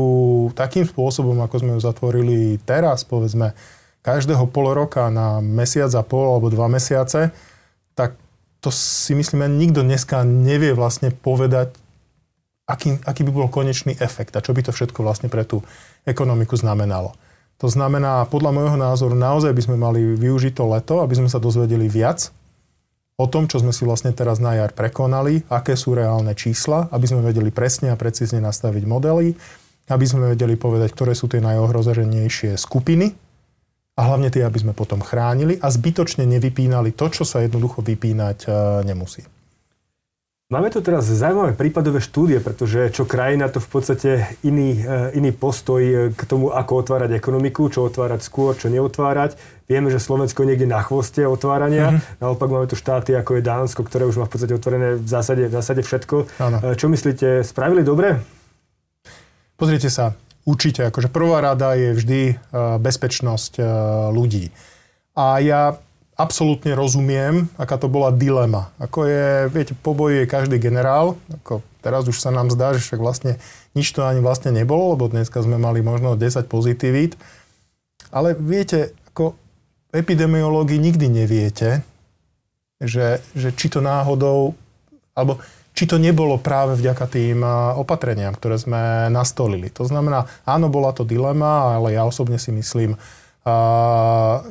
takým 0.55 0.87
spôsobom, 0.87 1.35
ako 1.43 1.55
sme 1.59 1.71
ju 1.75 1.79
zatvorili 1.83 2.59
teraz, 2.63 3.03
povedzme, 3.03 3.51
každého 4.03 4.47
pol 4.47 4.71
roka 4.71 5.11
na 5.11 5.43
mesiac 5.43 5.91
a 5.95 6.03
pol 6.03 6.27
alebo 6.27 6.47
dva 6.47 6.71
mesiace, 6.71 7.35
tak 7.91 8.15
to 8.63 8.71
si 8.71 9.11
myslíme, 9.11 9.47
nikto 9.47 9.83
dneska 9.83 10.23
nevie 10.23 10.71
vlastne 10.71 11.11
povedať, 11.11 11.75
aký, 12.67 12.99
aký 13.03 13.27
by 13.27 13.31
bol 13.31 13.47
konečný 13.51 13.95
efekt 13.99 14.35
a 14.35 14.43
čo 14.43 14.51
by 14.55 14.63
to 14.63 14.71
všetko 14.71 15.03
vlastne 15.03 15.27
pre 15.27 15.43
tú 15.43 15.63
ekonomiku 16.07 16.55
znamenalo. 16.55 17.15
To 17.57 17.67
znamená, 17.67 18.29
podľa 18.29 18.51
môjho 18.53 18.77
názoru, 18.77 19.17
naozaj 19.17 19.49
by 19.49 19.61
sme 19.65 19.77
mali 19.81 20.01
využiť 20.13 20.53
to 20.53 20.65
leto, 20.69 20.95
aby 21.01 21.17
sme 21.17 21.29
sa 21.29 21.41
dozvedeli 21.41 21.89
viac 21.89 22.29
o 23.17 23.25
tom, 23.25 23.49
čo 23.49 23.57
sme 23.57 23.73
si 23.73 23.81
vlastne 23.81 24.13
teraz 24.13 24.37
na 24.37 24.53
jar 24.53 24.77
prekonali, 24.77 25.41
aké 25.49 25.73
sú 25.73 25.97
reálne 25.97 26.37
čísla, 26.37 26.85
aby 26.93 27.09
sme 27.09 27.25
vedeli 27.25 27.49
presne 27.49 27.89
a 27.89 27.97
precízne 27.97 28.37
nastaviť 28.45 28.83
modely, 28.85 29.33
aby 29.89 30.05
sme 30.05 30.37
vedeli 30.37 30.53
povedať, 30.53 30.93
ktoré 30.93 31.17
sú 31.17 31.25
tie 31.25 31.41
najohrozenejšie 31.41 32.53
skupiny 32.61 33.17
a 33.97 34.01
hlavne 34.05 34.29
tie, 34.29 34.45
aby 34.45 34.61
sme 34.61 34.77
potom 34.77 35.01
chránili 35.01 35.57
a 35.57 35.73
zbytočne 35.73 36.29
nevypínali 36.29 36.93
to, 36.93 37.09
čo 37.09 37.25
sa 37.25 37.41
jednoducho 37.41 37.81
vypínať 37.81 38.45
e, 38.45 38.49
nemusí. 38.85 39.25
Máme 40.47 40.71
tu 40.71 40.79
teraz 40.79 41.03
zaujímavé 41.03 41.59
prípadové 41.59 41.99
štúdie, 41.99 42.39
pretože 42.39 42.87
čo 42.95 43.03
krajina, 43.03 43.51
to 43.51 43.59
v 43.59 43.67
podstate 43.67 44.31
iný, 44.47 44.79
e, 44.79 45.19
iný 45.19 45.35
postoj 45.35 46.15
k 46.15 46.21
tomu, 46.23 46.55
ako 46.55 46.87
otvárať 46.87 47.19
ekonomiku, 47.19 47.67
čo 47.67 47.83
otvárať 47.83 48.23
skôr, 48.23 48.55
čo 48.55 48.71
neotvárať. 48.71 49.35
Vieme, 49.67 49.91
že 49.91 49.99
Slovensko 49.99 50.47
je 50.47 50.55
niekde 50.55 50.71
na 50.71 50.79
chvoste 50.79 51.27
otvárania. 51.27 51.91
Mm-hmm. 51.91 52.23
Naopak 52.23 52.47
máme 52.47 52.63
tu 52.63 52.79
štáty, 52.79 53.11
ako 53.11 53.35
je 53.35 53.43
Dánsko, 53.43 53.83
ktoré 53.83 54.07
už 54.07 54.23
má 54.23 54.25
v 54.31 54.39
podstate 54.39 54.55
otvorené 54.55 54.95
v 54.95 55.03
zásade, 55.03 55.51
v 55.51 55.53
zásade 55.59 55.83
všetko. 55.83 56.15
Ano. 56.39 56.57
E, 56.63 56.79
čo 56.79 56.87
myslíte, 56.87 57.43
spravili 57.43 57.83
dobre? 57.83 58.15
Pozrite 59.59 59.91
sa, 59.91 60.15
určite, 60.47 60.87
akože 60.87 61.11
prvá 61.11 61.43
rada 61.43 61.75
je 61.75 61.91
vždy 61.91 62.21
e, 62.23 62.35
bezpečnosť 62.79 63.59
ľudí. 64.15 64.55
A 65.11 65.43
ja 65.43 65.75
absolútne 66.17 66.73
rozumiem, 66.73 67.45
aká 67.61 67.77
to 67.77 67.85
bola 67.85 68.09
dilema. 68.09 68.73
Ako 68.81 69.05
je, 69.05 69.27
viete, 69.53 69.77
po 69.77 69.93
boji 69.93 70.25
je 70.25 70.33
každý 70.33 70.57
generál, 70.57 71.13
ako 71.29 71.61
teraz 71.85 72.09
už 72.09 72.17
sa 72.17 72.33
nám 72.33 72.49
zdá, 72.49 72.73
že 72.73 72.81
však 72.81 72.97
vlastne 72.99 73.37
nič 73.77 73.93
to 73.93 74.01
ani 74.01 74.19
vlastne 74.19 74.49
nebolo, 74.49 74.97
lebo 74.97 75.07
dneska 75.07 75.39
sme 75.45 75.61
mali 75.61 75.85
možno 75.85 76.17
10 76.17 76.49
pozitívít. 76.49 77.13
Ale 78.09 78.33
viete, 78.33 78.97
ako 79.13 79.37
epidemiológi 79.93 80.81
nikdy 80.81 81.05
neviete, 81.05 81.85
že, 82.81 83.21
že 83.37 83.53
či 83.53 83.69
to 83.69 83.79
náhodou, 83.79 84.57
alebo 85.13 85.37
či 85.77 85.85
to 85.85 86.01
nebolo 86.01 86.41
práve 86.41 86.73
vďaka 86.81 87.05
tým 87.05 87.45
opatreniam, 87.77 88.33
ktoré 88.33 88.57
sme 88.57 89.13
nastolili. 89.13 89.69
To 89.77 89.85
znamená, 89.85 90.25
áno, 90.41 90.73
bola 90.73 90.89
to 90.89 91.05
dilema, 91.05 91.77
ale 91.77 91.93
ja 91.93 92.01
osobne 92.01 92.41
si 92.41 92.49
myslím, 92.49 92.97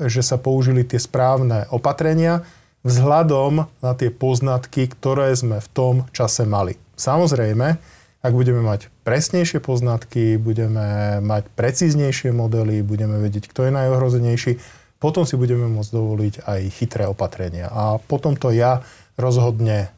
že 0.09 0.23
sa 0.25 0.37
použili 0.41 0.89
tie 0.89 0.97
správne 0.97 1.69
opatrenia 1.69 2.49
vzhľadom 2.87 3.67
na 3.83 3.93
tie 3.93 4.09
poznatky, 4.09 4.89
ktoré 4.89 5.35
sme 5.37 5.61
v 5.61 5.69
tom 5.75 5.95
čase 6.15 6.47
mali. 6.49 6.79
Samozrejme, 6.97 7.77
ak 8.25 8.33
budeme 8.33 8.63
mať 8.65 8.89
presnejšie 9.05 9.61
poznatky, 9.61 10.41
budeme 10.41 11.19
mať 11.21 11.47
precíznejšie 11.55 12.33
modely, 12.33 12.81
budeme 12.83 13.21
vedieť, 13.21 13.53
kto 13.53 13.69
je 13.69 13.73
najohrozenejší, 13.75 14.53
potom 14.97 15.29
si 15.29 15.37
budeme 15.37 15.69
môcť 15.69 15.93
dovoliť 15.93 16.35
aj 16.49 16.61
chytré 16.73 17.05
opatrenia. 17.05 17.69
A 17.69 18.01
potom 18.01 18.33
to 18.35 18.49
ja 18.51 18.81
rozhodne 19.21 19.93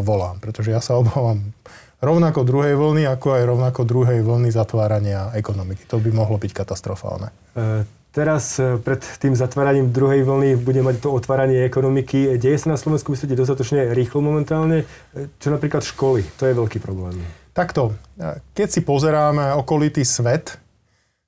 volám, 0.00 0.38
pretože 0.38 0.70
ja 0.70 0.78
sa 0.78 0.94
obávam 0.94 1.50
rovnako 1.98 2.46
druhej 2.46 2.78
vlny, 2.78 3.08
ako 3.10 3.28
aj 3.34 3.42
rovnako 3.48 3.80
druhej 3.82 4.20
vlny 4.22 4.54
zatvárania 4.54 5.34
ekonomiky. 5.34 5.88
To 5.90 5.98
by 5.98 6.10
mohlo 6.14 6.38
byť 6.38 6.52
katastrofálne. 6.54 7.34
E, 7.56 7.82
Teraz 8.16 8.56
e, 8.56 8.80
pred 8.80 9.04
tým 9.20 9.36
zatváraním 9.36 9.92
druhej 9.92 10.24
vlny 10.24 10.56
bude 10.56 10.80
mať 10.80 11.04
to 11.04 11.12
otváranie 11.12 11.68
ekonomiky. 11.68 12.40
Deje 12.40 12.64
sa 12.64 12.72
na 12.72 12.80
Slovensku, 12.80 13.12
myslíte, 13.12 13.36
dostatočne 13.36 13.92
rýchlo 13.92 14.24
momentálne? 14.24 14.88
E, 15.12 15.28
čo 15.36 15.52
napríklad 15.52 15.84
školy? 15.84 16.24
To 16.40 16.48
je 16.48 16.56
veľký 16.56 16.80
problém. 16.80 17.20
Takto, 17.52 17.92
e, 18.16 18.40
keď 18.56 18.68
si 18.72 18.80
pozeráme 18.80 19.52
okolitý 19.60 20.00
svet, 20.00 20.56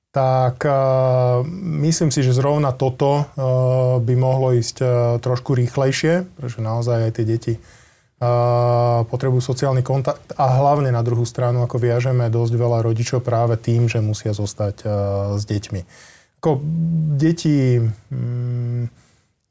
tak 0.09 0.65
myslím 1.85 2.09
si, 2.09 2.25
že 2.25 2.33
zrovna 2.33 2.73
toto 2.73 3.29
by 4.01 4.13
mohlo 4.17 4.57
ísť 4.57 4.81
trošku 5.21 5.53
rýchlejšie, 5.53 6.25
pretože 6.33 6.65
naozaj 6.65 6.97
aj 7.05 7.11
tie 7.13 7.25
deti 7.29 7.53
potrebujú 9.05 9.37
sociálny 9.37 9.85
kontakt 9.85 10.33
a 10.33 10.49
hlavne 10.49 10.89
na 10.89 11.05
druhú 11.05 11.29
stranu, 11.29 11.61
ako 11.61 11.77
viažeme 11.77 12.25
dosť 12.33 12.53
veľa 12.57 12.81
rodičov 12.89 13.21
práve 13.21 13.53
tým, 13.61 13.85
že 13.85 14.01
musia 14.01 14.33
zostať 14.33 14.81
s 15.37 15.45
deťmi. 15.45 15.81
Ako 16.39 16.63
deti 17.19 17.83
mm, 17.83 18.87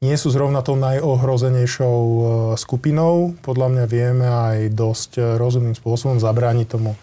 nie 0.01 0.15
sú 0.17 0.33
zrovna 0.33 0.65
tou 0.65 0.73
najohrozenejšou 0.73 1.99
e, 2.01 2.21
skupinou. 2.57 3.37
Podľa 3.45 3.67
mňa 3.69 3.85
vieme 3.85 4.25
aj 4.25 4.57
dosť 4.73 5.11
e, 5.17 5.21
rozumným 5.37 5.77
spôsobom 5.77 6.17
zabrániť 6.17 6.65
tomu 6.65 6.97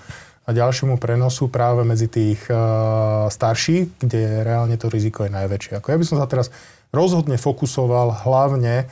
a 0.46 0.54
ďalšiemu 0.54 0.98
prenosu 0.98 1.50
práve 1.50 1.82
medzi 1.82 2.06
tých 2.06 2.38
uh, 2.46 3.26
starších, 3.26 3.98
kde 3.98 4.46
reálne 4.46 4.78
to 4.78 4.86
riziko 4.86 5.26
je 5.26 5.34
najväčšie. 5.34 5.82
Ako 5.82 5.90
ja 5.90 5.98
by 5.98 6.06
som 6.06 6.22
sa 6.22 6.30
teraz 6.30 6.54
rozhodne 6.94 7.34
fokusoval 7.34 8.14
hlavne 8.22 8.86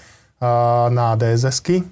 na 0.90 1.14
DSSky, 1.16 1.86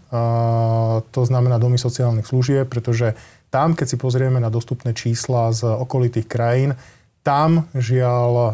to 1.08 1.22
znamená 1.24 1.56
domy 1.56 1.78
sociálnych 1.78 2.26
služieb, 2.26 2.68
pretože 2.68 3.14
tam, 3.48 3.72
keď 3.72 3.86
si 3.86 3.96
pozrieme 3.96 4.42
na 4.42 4.52
dostupné 4.52 4.92
čísla 4.92 5.54
z 5.54 5.64
okolitých 5.64 6.26
krajín, 6.28 6.76
tam 7.22 7.70
žiaľ 7.72 8.30
eh, 8.34 8.50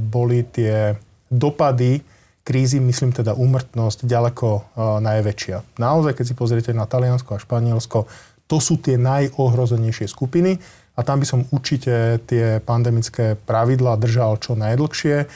boli 0.00 0.44
tie 0.48 0.96
dopady 1.28 2.00
krízy, 2.46 2.78
myslím 2.78 3.10
teda 3.10 3.36
úmrtnosť, 3.36 4.08
ďaleko 4.08 4.48
eh, 4.48 4.62
najväčšia. 5.04 5.80
Naozaj, 5.80 6.12
keď 6.16 6.24
si 6.24 6.34
pozriete 6.34 6.72
na 6.72 6.88
Taliansko 6.88 7.36
a 7.36 7.42
Španielsko, 7.42 8.08
to 8.46 8.56
sú 8.62 8.78
tie 8.78 8.96
najohrozenejšie 8.96 10.06
skupiny 10.06 10.56
a 10.96 11.00
tam 11.04 11.20
by 11.20 11.26
som 11.28 11.44
určite 11.52 12.22
tie 12.24 12.62
pandemické 12.62 13.36
pravidlá 13.36 13.98
držal 14.00 14.38
čo 14.40 14.56
najdlhšie 14.56 15.26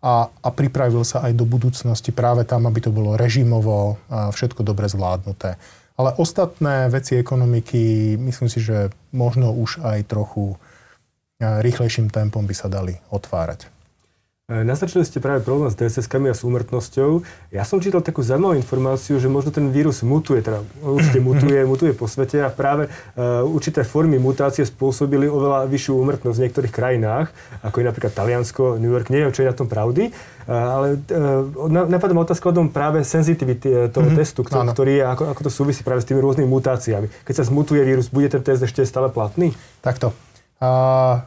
a, 0.00 0.14
a 0.30 0.48
pripravil 0.48 1.04
sa 1.04 1.26
aj 1.28 1.36
do 1.36 1.44
budúcnosti 1.44 2.14
práve 2.14 2.48
tam, 2.48 2.64
aby 2.64 2.80
to 2.80 2.94
bolo 2.94 3.20
režimovo 3.20 4.00
a 4.08 4.32
všetko 4.32 4.64
dobre 4.64 4.88
zvládnuté. 4.88 5.60
Ale 6.00 6.16
ostatné 6.16 6.88
veci 6.88 7.20
ekonomiky, 7.20 8.16
myslím 8.16 8.48
si, 8.48 8.64
že 8.64 8.88
možno 9.12 9.52
už 9.52 9.84
aj 9.84 10.08
trochu 10.08 10.56
rýchlejším 11.40 12.12
tempom 12.12 12.44
by 12.44 12.54
sa 12.54 12.68
dali 12.68 13.00
otvárať. 13.08 13.80
E, 14.50 14.66
naznačili 14.66 15.06
ste 15.06 15.22
práve 15.22 15.46
problém 15.46 15.70
s 15.70 15.78
DSS-kami 15.78 16.26
a 16.26 16.34
s 16.34 16.42
úmrtnosťou. 16.42 17.22
Ja 17.54 17.62
som 17.62 17.78
čítal 17.78 18.02
takú 18.02 18.18
zaujímavú 18.18 18.58
informáciu, 18.58 19.22
že 19.22 19.30
možno 19.30 19.54
ten 19.54 19.70
vírus 19.70 20.02
mutuje, 20.02 20.42
teda 20.42 20.66
určite 20.82 21.22
mutuje, 21.28 21.62
mutuje 21.62 21.94
po 21.94 22.10
svete 22.10 22.42
a 22.42 22.50
práve 22.50 22.90
uh, 22.90 23.46
určité 23.46 23.86
formy 23.86 24.18
mutácie 24.18 24.66
spôsobili 24.66 25.30
oveľa 25.30 25.70
vyššiu 25.70 25.94
úmrtnosť 26.02 26.36
v 26.36 26.42
niektorých 26.50 26.74
krajinách, 26.74 27.30
ako 27.62 27.76
je 27.78 27.84
napríklad 27.86 28.10
Taliansko, 28.10 28.62
New 28.82 28.90
York. 28.90 29.06
Neviem, 29.14 29.30
čo 29.30 29.46
je 29.46 29.50
na 29.50 29.54
tom 29.54 29.70
pravdy, 29.70 30.10
uh, 30.10 30.50
ale 30.50 30.98
uh, 30.98 31.86
napadá 31.86 32.10
ma 32.10 32.26
otázka 32.26 32.50
o 32.50 32.56
tom 32.58 32.74
práve 32.74 33.06
sensitivity 33.06 33.86
toho 33.94 34.10
mm-hmm. 34.10 34.18
testu, 34.18 34.42
ktorý, 34.42 34.66
ktorý 34.74 34.92
je, 34.98 35.04
ako, 35.06 35.22
ako 35.30 35.40
to 35.46 35.50
súvisí 35.54 35.86
práve 35.86 36.02
s 36.02 36.10
tými 36.10 36.18
rôznymi 36.18 36.50
mutáciami. 36.50 37.06
Keď 37.22 37.34
sa 37.38 37.46
zmutuje 37.46 37.86
vírus, 37.86 38.10
bude 38.10 38.26
ten 38.26 38.42
test 38.42 38.66
ešte 38.66 38.82
stále 38.82 39.14
platný? 39.14 39.54
Takto. 39.78 40.10
A 40.60 40.72
e, 41.16 41.18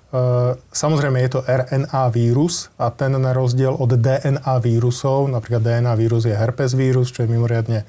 samozrejme 0.70 1.18
je 1.26 1.30
to 1.34 1.42
RNA 1.42 2.14
vírus 2.14 2.70
a 2.78 2.94
ten 2.94 3.18
na 3.18 3.34
rozdiel 3.34 3.74
od 3.74 3.98
DNA 3.98 4.62
vírusov, 4.62 5.26
napríklad 5.26 5.66
DNA 5.66 5.94
vírus 5.98 6.30
je 6.30 6.38
herpes 6.38 6.78
vírus, 6.78 7.10
čo 7.10 7.26
je 7.26 7.34
mimoriadne 7.34 7.82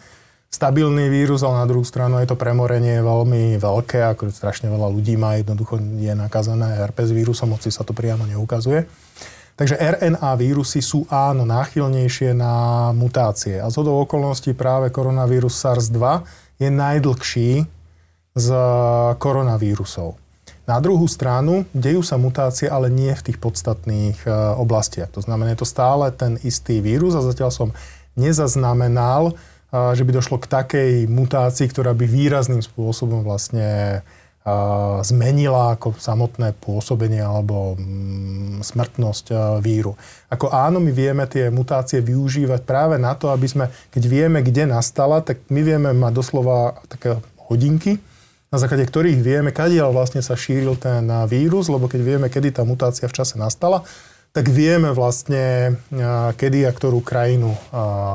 stabilný 0.48 1.12
vírus, 1.12 1.44
ale 1.44 1.61
na 1.61 1.68
druhú 1.68 1.85
stranu 1.85 2.16
je 2.24 2.33
to 2.33 2.40
premorenie 2.40 3.04
veľmi 3.04 3.61
veľké, 3.61 4.09
ako 4.16 4.33
strašne 4.33 4.72
veľa 4.72 4.88
ľudí 4.88 5.20
má, 5.20 5.37
jednoducho 5.37 5.76
je 6.00 6.16
nakazané 6.16 6.80
herpes 6.80 7.12
vírusom, 7.12 7.52
hoci 7.52 7.68
sa 7.68 7.85
to 7.85 7.92
priamo 7.92 8.24
neukazuje. 8.24 8.88
Takže 9.54 9.78
RNA 9.78 10.30
vírusy 10.40 10.80
sú 10.80 11.07
áno 11.12 11.46
náchylnejšie 11.46 12.35
na 12.35 12.90
mutácie. 12.90 13.62
A 13.62 13.70
z 13.70 13.85
okolností 13.85 14.50
práve 14.50 14.90
koronavírus 14.90 15.54
SARS-2 15.61 16.26
je 16.59 16.68
najdlhší 16.72 17.50
z 18.35 18.48
koronavírusov. 19.22 20.24
Na 20.64 20.81
druhú 20.81 21.05
stranu 21.05 21.68
dejú 21.77 22.00
sa 22.00 22.16
mutácie, 22.16 22.72
ale 22.72 22.88
nie 22.88 23.12
v 23.12 23.24
tých 23.31 23.37
podstatných 23.37 24.24
e, 24.24 24.29
oblastiach. 24.57 25.12
To 25.12 25.20
znamená, 25.20 25.53
je 25.53 25.61
to 25.61 25.68
stále 25.68 26.09
ten 26.09 26.40
istý 26.40 26.81
vírus 26.81 27.12
a 27.12 27.20
zatiaľ 27.20 27.53
som 27.53 27.68
nezaznamenal, 28.16 29.29
e, 29.29 29.33
že 29.92 30.09
by 30.09 30.11
došlo 30.16 30.40
k 30.40 30.48
takej 30.48 30.92
mutácii, 31.05 31.68
ktorá 31.68 31.92
by 31.92 32.09
výrazným 32.09 32.64
spôsobom 32.64 33.20
vlastne 33.20 34.00
e, 34.40 34.55
zmenila 35.05 35.77
ako 35.77 36.00
samotné 36.00 36.57
pôsobenie 36.57 37.20
alebo 37.20 37.77
mm, 37.77 38.64
smrtnosť 38.64 39.61
víru. 39.61 40.00
Ako 40.33 40.48
áno, 40.48 40.81
my 40.81 40.96
vieme 40.96 41.29
tie 41.29 41.53
mutácie 41.53 42.00
využívať 42.00 42.64
práve 42.64 42.96
na 42.96 43.12
to, 43.12 43.29
aby 43.29 43.44
sme, 43.44 43.68
keď 43.92 44.03
vieme, 44.09 44.40
kde 44.40 44.64
nastala, 44.64 45.20
tak 45.20 45.44
my 45.53 45.61
vieme 45.61 45.92
mať 45.92 46.12
doslova 46.16 46.81
také 46.88 47.20
hodinky, 47.53 48.00
na 48.55 48.62
základe 48.62 48.87
ktorých 48.87 49.19
vieme, 49.19 49.51
kadiaľ 49.51 49.90
vlastne 49.90 50.23
sa 50.23 50.38
šíril 50.38 50.79
ten 50.79 51.03
vírus, 51.27 51.67
lebo 51.67 51.90
keď 51.90 52.01
vieme, 52.07 52.27
kedy 52.31 52.55
tá 52.55 52.62
mutácia 52.62 53.11
v 53.11 53.17
čase 53.19 53.35
nastala, 53.35 53.83
tak 54.31 54.47
vieme 54.51 54.95
vlastne, 54.95 55.75
kedy 56.38 56.67
a 56.67 56.71
ktorú 56.71 57.03
krajinu 57.03 57.55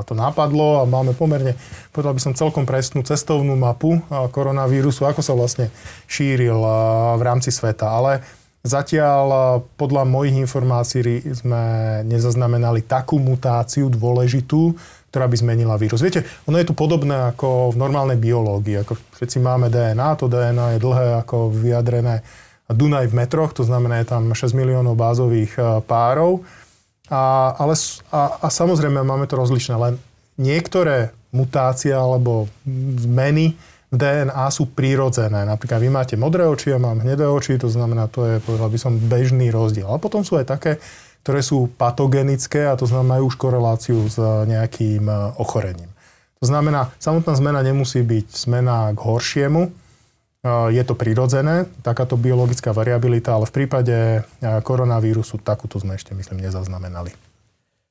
to 0.07 0.15
napadlo 0.15 0.79
a 0.79 0.87
máme 0.87 1.11
pomerne, 1.15 1.59
povedal 1.95 2.15
by 2.15 2.21
som 2.23 2.35
celkom 2.35 2.63
presnú 2.63 3.03
cestovnú 3.03 3.55
mapu 3.55 3.99
koronavírusu, 4.07 5.07
ako 5.07 5.19
sa 5.19 5.35
vlastne 5.35 5.71
šíril 6.07 6.59
v 7.15 7.21
rámci 7.23 7.55
sveta. 7.55 7.87
Ale 7.87 8.23
zatiaľ 8.67 9.59
podľa 9.79 10.03
mojich 10.07 10.39
informácií 10.43 11.23
sme 11.35 11.63
nezaznamenali 12.03 12.83
takú 12.83 13.15
mutáciu 13.15 13.87
dôležitú, 13.87 14.75
ktorá 15.09 15.25
by 15.25 15.35
zmenila 15.41 15.75
vírus. 15.75 15.99
Viete, 16.05 16.25
ono 16.45 16.61
je 16.61 16.69
tu 16.69 16.77
podobné 16.77 17.33
ako 17.33 17.73
v 17.73 17.77
normálnej 17.81 18.17
biológii. 18.21 18.85
Ako 18.85 18.93
všetci 19.17 19.41
máme 19.41 19.73
DNA, 19.73 20.09
to 20.15 20.29
DNA 20.29 20.77
je 20.77 20.83
dlhé 20.85 21.07
ako 21.25 21.49
vyjadrené 21.49 22.21
Dunaj 22.69 23.09
v 23.09 23.17
metroch, 23.17 23.57
to 23.57 23.65
znamená, 23.65 24.05
je 24.05 24.13
tam 24.13 24.29
6 24.29 24.53
miliónov 24.53 24.93
bázových 24.93 25.57
e, 25.57 25.61
párov. 25.89 26.45
A, 27.09 27.57
ale, 27.57 27.73
a, 28.13 28.45
a 28.45 28.47
samozrejme 28.53 29.01
máme 29.01 29.25
to 29.25 29.41
rozlišné, 29.41 29.73
len 29.73 29.97
niektoré 30.37 31.09
mutácie 31.33 31.89
alebo 31.89 32.45
zmeny 33.01 33.57
v 33.89 33.95
DNA 33.97 34.45
sú 34.53 34.69
prírodzené. 34.69 35.49
Napríklad 35.49 35.81
vy 35.81 35.89
máte 35.89 36.13
modré 36.13 36.45
oči, 36.45 36.69
ja 36.69 36.77
mám 36.77 37.01
hnedé 37.01 37.25
oči, 37.25 37.57
to 37.57 37.73
znamená, 37.73 38.05
to 38.05 38.21
je, 38.21 38.35
povedal 38.37 38.69
by 38.69 38.77
som, 38.77 38.93
bežný 39.01 39.49
rozdiel. 39.49 39.89
Ale 39.89 39.97
potom 39.97 40.21
sú 40.21 40.37
aj 40.37 40.45
také, 40.45 40.77
ktoré 41.23 41.43
sú 41.43 41.69
patogenické 41.75 42.67
a 42.67 42.79
to 42.79 42.87
znamená, 42.87 43.21
už 43.21 43.35
koreláciu 43.35 44.07
s 44.07 44.17
nejakým 44.21 45.05
e, 45.05 45.13
ochorením. 45.39 45.91
To 46.39 46.45
znamená, 46.47 46.95
samotná 46.97 47.35
zmena 47.35 47.59
nemusí 47.59 47.99
byť 47.99 48.27
zmena 48.47 48.95
k 48.95 48.99
horšiemu, 48.99 49.61
e, 49.67 49.71
je 50.71 50.83
to 50.87 50.95
prirodzené, 50.95 51.67
takáto 51.83 52.15
biologická 52.15 52.71
variabilita, 52.71 53.35
ale 53.35 53.47
v 53.47 53.55
prípade 53.55 53.95
koronavírusu 54.41 55.39
takúto 55.43 55.77
sme 55.79 55.99
ešte, 55.99 56.15
myslím, 56.15 56.43
nezaznamenali. 56.43 57.11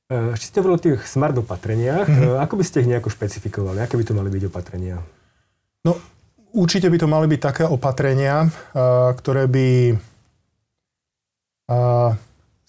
Ešte 0.09 0.49
ste 0.49 0.59
hovorili 0.64 0.77
o 0.81 0.85
tých 0.88 1.05
smart 1.05 1.37
opatreniach. 1.37 2.09
Mm-hmm. 2.09 2.41
Ako 2.41 2.57
by 2.57 2.64
ste 2.64 2.81
ich 2.81 2.88
nejako 2.88 3.12
špecifikovali? 3.12 3.85
Aké 3.85 4.01
by 4.01 4.09
to 4.09 4.17
mali 4.17 4.33
byť 4.33 4.43
opatrenia? 4.49 5.05
No, 5.85 6.01
určite 6.57 6.88
by 6.88 6.97
to 6.97 7.05
mali 7.05 7.29
byť 7.29 7.41
také 7.45 7.64
opatrenia, 7.69 8.49
ktoré 9.12 9.45
by 9.45 9.69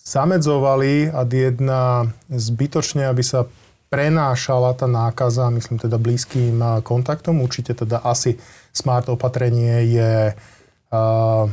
zamedzovali 0.09 1.13
a 1.13 1.21
jedna 1.21 2.09
zbytočne, 2.33 3.05
aby 3.05 3.21
sa 3.21 3.45
prenášala 3.93 4.73
tá 4.73 4.89
nákaza, 4.89 5.53
myslím 5.53 5.77
teda 5.77 6.01
blízkym 6.01 6.81
kontaktom. 6.81 7.45
Určite 7.45 7.77
teda 7.77 8.01
asi 8.01 8.41
smart 8.73 9.05
opatrenie 9.09 9.85
je 9.85 10.13
uh, 10.33 11.45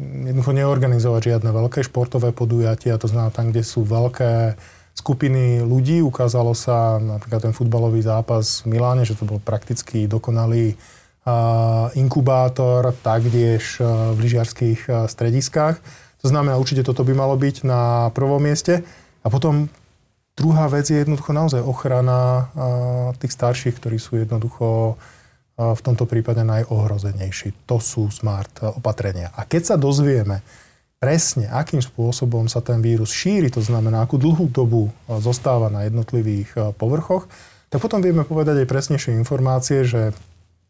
jednoducho 0.00 0.52
neorganizovať 0.52 1.22
žiadne 1.32 1.50
veľké 1.52 1.80
športové 1.84 2.32
podujatia, 2.32 3.00
to 3.00 3.08
znamená 3.08 3.32
tam, 3.32 3.52
kde 3.52 3.64
sú 3.64 3.84
veľké 3.84 4.56
skupiny 4.96 5.64
ľudí. 5.64 6.00
Ukázalo 6.04 6.52
sa 6.52 6.96
napríklad 7.00 7.48
ten 7.48 7.56
futbalový 7.56 8.04
zápas 8.04 8.64
v 8.64 8.76
Miláne, 8.76 9.04
že 9.04 9.16
to 9.16 9.28
bol 9.28 9.40
prakticky 9.40 10.08
dokonalý 10.08 10.76
uh, 10.76 11.88
inkubátor, 11.96 12.96
taktiež 13.00 13.80
uh, 13.80 14.12
v 14.12 14.28
lyžiarských 14.28 15.08
strediskách 15.08 16.03
to 16.24 16.32
znamená, 16.32 16.56
určite 16.56 16.80
toto 16.80 17.04
by 17.04 17.12
malo 17.12 17.36
byť 17.36 17.68
na 17.68 18.08
prvom 18.16 18.40
mieste. 18.40 18.80
A 19.20 19.28
potom 19.28 19.68
druhá 20.32 20.72
vec 20.72 20.88
je 20.88 21.04
jednoducho 21.04 21.36
naozaj 21.36 21.60
ochrana 21.60 22.48
tých 23.20 23.36
starších, 23.36 23.76
ktorí 23.76 24.00
sú 24.00 24.16
jednoducho 24.16 24.96
v 25.60 25.80
tomto 25.84 26.08
prípade 26.08 26.40
najohrozenejší. 26.40 27.68
To 27.68 27.76
sú 27.76 28.08
smart 28.08 28.72
opatrenia. 28.72 29.36
A 29.36 29.44
keď 29.44 29.62
sa 29.68 29.76
dozvieme 29.76 30.40
presne, 30.96 31.44
akým 31.52 31.84
spôsobom 31.84 32.48
sa 32.48 32.64
ten 32.64 32.80
vírus 32.80 33.12
šíri, 33.12 33.52
to 33.52 33.60
znamená, 33.60 34.00
akú 34.00 34.16
dlhú 34.16 34.48
dobu 34.48 34.88
zostáva 35.20 35.68
na 35.68 35.84
jednotlivých 35.84 36.74
povrchoch, 36.80 37.28
tak 37.68 37.84
potom 37.84 38.00
vieme 38.00 38.24
povedať 38.24 38.64
aj 38.64 38.70
presnejšie 38.72 39.12
informácie, 39.12 39.84
že 39.84 40.16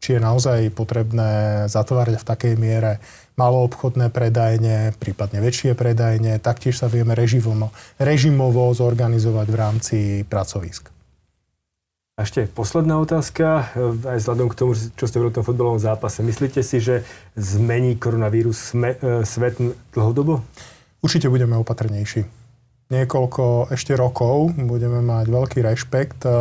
či 0.03 0.19
je 0.19 0.21
naozaj 0.21 0.75
potrebné 0.75 1.65
zatvárať 1.71 2.19
v 2.19 2.27
takej 2.27 2.53
miere 2.59 2.99
maloobchodné 3.35 4.11
predajne, 4.11 4.95
prípadne 4.95 5.43
väčšie 5.43 5.75
predajne. 5.75 6.39
Taktiež 6.39 6.79
sa 6.79 6.87
vieme 6.87 7.15
režimovo, 7.15 7.71
režimovo 7.99 8.71
zorganizovať 8.71 9.47
v 9.51 9.55
rámci 9.55 9.97
pracovisk. 10.27 10.95
A 12.15 12.23
ešte 12.23 12.47
posledná 12.47 12.95
otázka, 12.95 13.75
aj 14.07 14.23
vzhľadom 14.23 14.47
k 14.47 14.55
tomu, 14.55 14.71
čo 14.71 15.03
ste 15.03 15.19
hovorili 15.19 15.35
o 15.35 15.37
tom 15.43 15.43
futbalovom 15.43 15.83
zápase. 15.83 16.23
Myslíte 16.23 16.63
si, 16.63 16.79
že 16.79 17.03
zmení 17.35 17.99
koronavírus 17.99 18.71
sme, 18.71 18.95
e, 18.95 19.27
svet 19.27 19.59
dlhodobo? 19.91 20.39
Určite 21.03 21.27
budeme 21.27 21.59
opatrnejší. 21.59 22.23
Niekoľko 22.87 23.67
ešte 23.67 23.99
rokov 23.99 24.55
budeme 24.55 25.03
mať 25.03 25.25
veľký 25.27 25.59
rešpekt 25.59 26.23
e, 26.23 26.31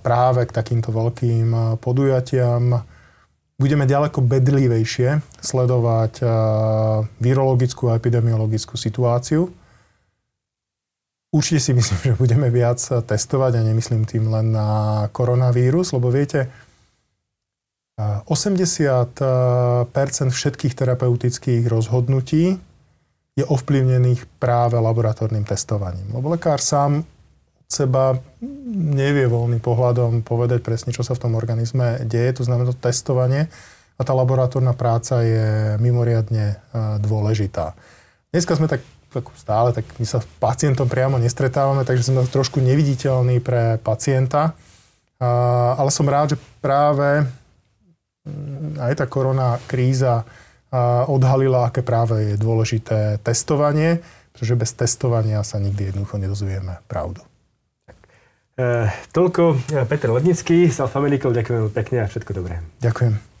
práve 0.00 0.40
k 0.48 0.56
takýmto 0.56 0.88
veľkým 0.88 1.76
podujatiam. 1.84 2.80
Budeme 3.54 3.86
ďaleko 3.86 4.18
bedlivejšie 4.18 5.22
sledovať 5.38 6.26
virologickú 7.22 7.86
a 7.86 7.96
epidemiologickú 7.96 8.74
situáciu. 8.74 9.46
Určite 11.34 11.60
si 11.62 11.72
myslím, 11.74 11.98
že 12.10 12.14
budeme 12.18 12.50
viac 12.50 12.82
testovať 12.82 13.58
a 13.58 13.66
nemyslím 13.66 14.06
tým 14.06 14.30
len 14.30 14.54
na 14.54 14.68
koronavírus, 15.14 15.94
lebo 15.94 16.10
viete, 16.10 16.50
80% 18.26 19.22
všetkých 20.34 20.74
terapeutických 20.74 21.62
rozhodnutí 21.70 22.58
je 23.38 23.44
ovplyvnených 23.46 24.26
práve 24.42 24.78
laboratórnym 24.78 25.46
testovaním. 25.46 26.10
Lebo 26.10 26.34
lekár 26.34 26.58
sám 26.58 27.06
seba 27.68 28.18
nevie 28.74 29.26
voľným 29.26 29.60
pohľadom 29.60 30.22
povedať 30.22 30.60
presne, 30.60 30.90
čo 30.92 31.02
sa 31.02 31.16
v 31.16 31.22
tom 31.28 31.32
organizme 31.34 32.04
deje. 32.04 32.40
To 32.40 32.46
znamená 32.46 32.70
to 32.70 32.76
testovanie 32.76 33.48
a 33.94 34.02
tá 34.02 34.12
laboratórna 34.12 34.74
práca 34.74 35.22
je 35.22 35.78
mimoriadne 35.78 36.46
e, 36.50 36.56
dôležitá. 36.98 37.78
Dneska 38.34 38.58
sme 38.58 38.66
tak, 38.66 38.82
stále, 39.38 39.70
tak 39.70 39.86
my 40.02 40.06
sa 40.06 40.18
s 40.18 40.26
pacientom 40.42 40.90
priamo 40.90 41.22
nestretávame, 41.22 41.86
takže 41.86 42.10
sme 42.10 42.26
trošku 42.26 42.58
neviditeľní 42.58 43.38
pre 43.38 43.78
pacienta. 43.78 44.58
Ale 45.22 45.86
som 45.94 46.10
rád, 46.10 46.34
že 46.34 46.42
práve 46.58 47.22
mm, 48.26 48.82
aj 48.82 48.92
tá 48.98 49.06
korona 49.06 49.62
kríza 49.70 50.26
odhalila, 51.06 51.70
aké 51.70 51.86
práve 51.86 52.34
je 52.34 52.42
dôležité 52.42 53.22
testovanie, 53.22 54.02
pretože 54.34 54.58
bez 54.58 54.70
testovania 54.74 55.38
sa 55.46 55.62
nikdy 55.62 55.94
jednoducho 55.94 56.18
nedozvieme 56.18 56.82
pravdu. 56.90 57.22
E, 58.54 58.86
toľko 59.10 59.58
eh, 59.74 59.82
Peter 59.82 60.14
Lednický 60.14 60.70
z 60.70 60.78
Alfa 60.78 61.02
Medical. 61.02 61.34
Ďakujem 61.34 61.74
pekne 61.74 61.96
a 62.02 62.06
všetko 62.06 62.30
dobré. 62.38 62.62
Ďakujem. 62.78 63.33